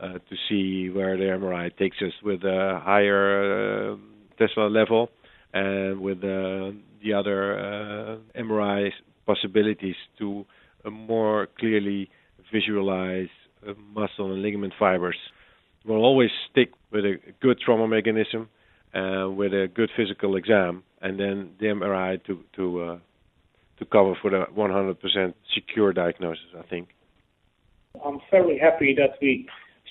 uh, 0.00 0.14
to 0.14 0.36
see 0.48 0.90
where 0.90 1.16
the 1.16 1.24
MRI 1.24 1.74
takes 1.76 1.96
us 2.02 2.12
with 2.22 2.42
a 2.44 2.80
higher 2.82 3.92
uh, 3.92 3.96
Tesla 4.38 4.68
level 4.68 5.08
and 5.54 6.00
with 6.00 6.18
uh, 6.18 6.72
the 7.02 7.14
other 7.14 7.58
uh, 7.58 8.16
MRI 8.38 8.90
possibilities 9.26 9.96
to 10.18 10.44
uh, 10.84 10.90
more 10.90 11.48
clearly 11.58 12.10
visualize 12.52 13.28
uh, 13.66 13.72
muscle 13.94 14.32
and 14.32 14.42
ligament 14.42 14.74
fibers. 14.78 15.16
We'll 15.84 16.04
always 16.04 16.30
stick 16.50 16.72
with 16.90 17.04
a 17.04 17.14
good 17.40 17.58
trauma 17.64 17.88
mechanism, 17.88 18.48
with 18.92 19.52
a 19.52 19.68
good 19.72 19.90
physical 19.96 20.36
exam, 20.36 20.82
and 21.00 21.18
then 21.18 21.50
the 21.60 21.66
MRI 21.66 22.22
to 22.24 22.40
to 22.56 23.00
to 23.78 23.84
cover 23.84 24.14
for 24.20 24.30
the 24.30 24.46
100% 24.56 25.34
secure 25.54 25.92
diagnosis. 25.92 26.46
I 26.58 26.62
think. 26.62 26.88
I'm 28.04 28.20
very 28.30 28.58
happy 28.58 28.94
that 28.98 29.16
we 29.22 29.46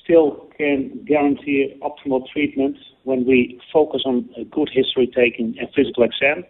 still 0.05 0.47
can 0.57 1.03
guarantee 1.05 1.77
optimal 1.81 2.21
treatment 2.31 2.77
when 3.03 3.25
we 3.25 3.59
focus 3.73 4.03
on 4.05 4.29
a 4.37 4.45
good 4.45 4.69
history 4.71 5.07
taking 5.13 5.55
and 5.59 5.67
physical 5.75 6.03
exam. 6.03 6.45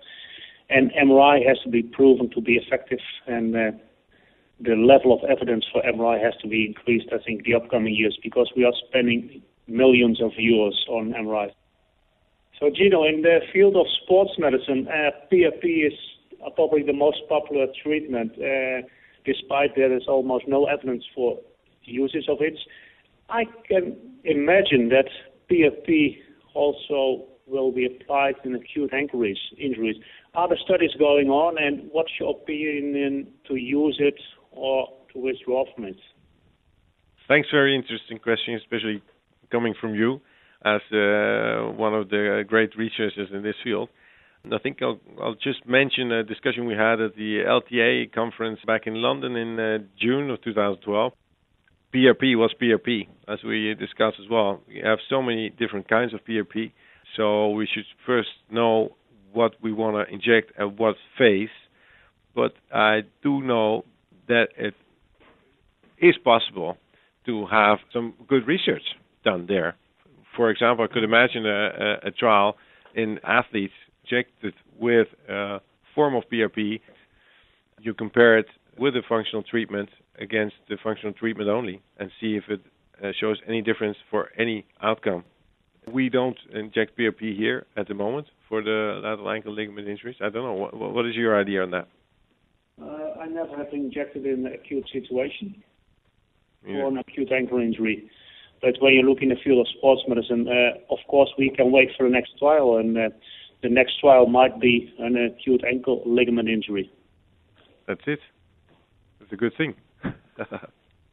And 0.70 0.92
MRI 0.92 1.48
has 1.48 1.58
to 1.64 1.70
be 1.70 1.84
proven 1.84 2.30
to 2.32 2.42
be 2.42 2.54
effective, 2.54 3.00
and 3.28 3.56
uh, 3.56 3.72
the 4.60 4.76
level 4.76 5.14
of 5.14 5.30
evidence 5.30 5.66
for 5.72 5.82
MRI 5.84 6.24
has 6.24 6.34
to 6.42 6.48
be 6.48 6.66
increased, 6.66 7.08
I 7.14 7.24
think, 7.24 7.44
the 7.46 7.54
upcoming 7.54 7.94
years, 7.94 8.18
because 8.24 8.52
we 8.56 8.66
are 8.66 8.74
spending 8.90 9.42
millions 9.68 10.22
of 10.22 10.32
euros 10.32 10.74
on 10.90 11.14
MRI. 11.14 11.52
So, 12.60 12.72
Gino, 12.76 13.04
in 13.04 13.22
the 13.22 13.40
field 13.54 13.76
of 13.76 13.86
sports 14.04 14.32
medicine, 14.40 14.88
uh, 14.88 15.12
is 15.32 15.94
probably 16.56 16.84
the 16.84 16.94
most 16.94 17.18
popular 17.30 17.68
treatment, 17.84 18.32
uh, 18.34 18.88
despite 19.26 19.76
there 19.76 19.96
is 19.96 20.04
almost 20.08 20.48
no 20.48 20.66
evidence 20.66 21.04
for 21.14 21.38
uses 21.84 22.28
of 22.30 22.38
it. 22.40 22.58
I 23.30 23.46
can 23.68 23.96
imagine 24.24 24.90
that 24.90 25.10
PRP 25.50 26.18
also 26.54 27.26
will 27.48 27.72
be 27.72 27.86
applied 27.86 28.36
in 28.44 28.56
acute 28.56 28.94
ankle 28.94 29.24
injuries. 29.24 29.98
Are 30.34 30.48
there 30.48 30.58
studies 30.64 30.92
going 30.98 31.30
on, 31.30 31.58
and 31.58 31.90
what's 31.92 32.12
your 32.20 32.32
opinion 32.32 33.28
to 33.48 33.56
use 33.56 33.98
it 34.00 34.20
or 34.52 34.88
to 35.14 35.20
withdraw 35.20 35.66
from 35.74 35.86
it? 35.86 35.98
Thanks. 37.28 37.48
Very 37.52 37.76
interesting 37.76 38.20
question, 38.20 38.56
especially 38.56 39.02
coming 39.52 39.74
from 39.80 39.96
you 39.96 40.22
as 40.64 40.82
uh, 40.92 41.72
one 41.78 41.94
of 41.94 42.10
the 42.10 42.44
great 42.48 42.76
researchers 42.76 43.30
in 43.32 43.44
this 43.44 43.56
field. 43.64 43.90
And 44.44 44.54
I 44.54 44.58
think 44.60 44.80
I'll, 44.82 45.00
I'll, 45.22 45.36
just 45.36 45.66
mention 45.66 46.12
a 46.12 46.24
discussion 46.24 46.66
we 46.66 46.74
had 46.74 47.02
at 47.02 47.16
the 47.16 47.44
LTA 47.48 48.14
conference 48.14 48.60
back 48.66 48.82
in 48.86 48.96
London 48.96 49.36
in 49.36 49.60
uh, 49.60 49.78
June 50.00 50.30
of 50.30 50.42
2012. 50.44 51.14
PRP 51.96 52.36
was 52.36 52.54
PRP, 52.62 53.08
as 53.30 53.40
we 53.46 53.74
discussed 53.80 54.18
as 54.20 54.30
well. 54.30 54.60
We 54.68 54.82
have 54.84 55.00
so 55.10 55.22
many 55.22 55.50
different 55.50 55.88
kinds 55.88 56.14
of 56.14 56.20
PRP, 56.26 56.74
so 57.16 57.52
we 57.52 57.70
should 57.74 57.86
first 58.06 58.28
know 58.52 58.90
what 59.32 59.54
we 59.62 59.72
want 59.72 59.96
to 59.96 60.14
inject 60.14 60.52
at 60.60 60.78
what 60.78 60.96
phase. 61.18 61.48
But 62.36 62.52
I 62.74 63.04
do 63.24 63.42
know 63.42 63.86
that 64.28 64.48
it 64.58 64.74
is 65.98 66.16
possible 66.22 66.76
to 67.28 67.46
have 67.46 67.78
some 67.94 68.14
good 68.28 68.46
research 68.46 68.84
done 69.24 69.46
there. 69.48 69.78
For 70.36 70.50
example, 70.50 70.84
I 70.84 70.94
could 70.94 71.06
imagine 71.06 71.46
a, 71.46 71.50
a, 71.50 72.08
a 72.08 72.12
trial 72.12 72.58
in 72.94 73.20
athletes 73.24 73.74
injected 74.04 74.54
with 74.78 75.08
a 75.30 75.62
form 75.96 76.16
of 76.16 76.24
PRP. 76.30 76.82
You 77.80 77.94
compare 77.94 78.38
it 78.38 78.48
with 78.78 78.96
a 78.96 79.02
functional 79.08 79.44
treatment 79.44 79.90
against 80.20 80.56
the 80.70 80.78
functional 80.84 81.14
treatment 81.14 81.50
only 81.50 81.82
and 81.98 82.12
see 82.20 82.36
if 82.36 82.44
it 82.50 82.62
uh, 83.04 83.12
shows 83.20 83.38
any 83.48 83.62
difference 83.62 83.98
for 84.10 84.30
any 84.38 84.66
outcome. 84.82 85.24
We 85.92 86.10
don't 86.10 86.38
inject 86.54 86.98
PRP 86.98 87.38
here 87.38 87.66
at 87.78 87.88
the 87.88 87.94
moment 87.94 88.28
for 88.50 88.62
the 88.62 89.00
lateral 89.04 89.30
ankle 89.30 89.54
ligament 89.54 89.88
injuries. 89.88 90.16
I 90.20 90.30
don't 90.30 90.44
know. 90.44 90.54
What, 90.54 90.94
what 90.94 91.06
is 91.06 91.16
your 91.16 91.40
idea 91.40 91.64
on 91.64 91.72
that? 91.72 91.88
Uh, 92.82 93.20
I 93.22 93.28
never 93.28 93.56
have 93.56 93.72
injected 93.72 94.26
in 94.26 94.46
an 94.46 94.54
acute 94.54 94.86
situation 94.92 95.64
yeah. 96.68 96.78
or 96.78 96.88
an 96.88 96.98
acute 96.98 97.32
ankle 97.32 97.60
injury. 97.60 98.10
But 98.62 98.76
when 98.80 98.94
you 98.94 99.04
look 99.04 99.20
in 99.22 99.30
the 99.30 99.36
field 99.44 99.60
of 99.60 99.68
sports 99.78 100.02
medicine, 100.08 100.48
uh, 100.48 100.94
of 100.94 101.00
course, 101.08 101.30
we 101.38 101.50
can 101.50 101.72
wait 101.72 101.90
for 101.98 102.04
the 102.04 102.10
next 102.10 102.38
trial, 102.40 102.78
and 102.78 102.98
uh, 102.98 103.10
the 103.62 103.70
next 103.70 104.00
trial 104.00 104.26
might 104.26 104.60
be 104.60 104.94
an 105.00 105.16
acute 105.18 105.64
ankle 105.64 106.02
ligament 106.06 106.50
injury. 106.50 106.92
That's 107.88 108.02
it. 108.08 108.20
It's 109.26 109.34
a 109.34 109.38
good 109.38 109.54
thing. 109.58 109.74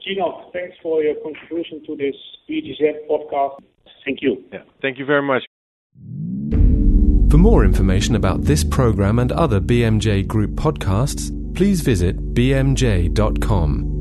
Gino, 0.04 0.50
thanks 0.52 0.76
for 0.82 1.02
your 1.02 1.14
contribution 1.22 1.82
to 1.86 1.96
this 1.96 2.14
BJSM 2.48 3.08
podcast. 3.08 3.60
Thank 4.04 4.18
you. 4.20 4.44
Yeah, 4.52 4.64
thank 4.82 4.98
you 4.98 5.06
very 5.06 5.22
much. 5.22 5.44
For 7.30 7.38
more 7.38 7.64
information 7.64 8.14
about 8.14 8.42
this 8.42 8.64
program 8.64 9.18
and 9.18 9.32
other 9.32 9.60
BMJ 9.60 10.26
Group 10.26 10.50
podcasts, 10.50 11.30
please 11.54 11.80
visit 11.80 12.34
bmj.com. 12.34 13.91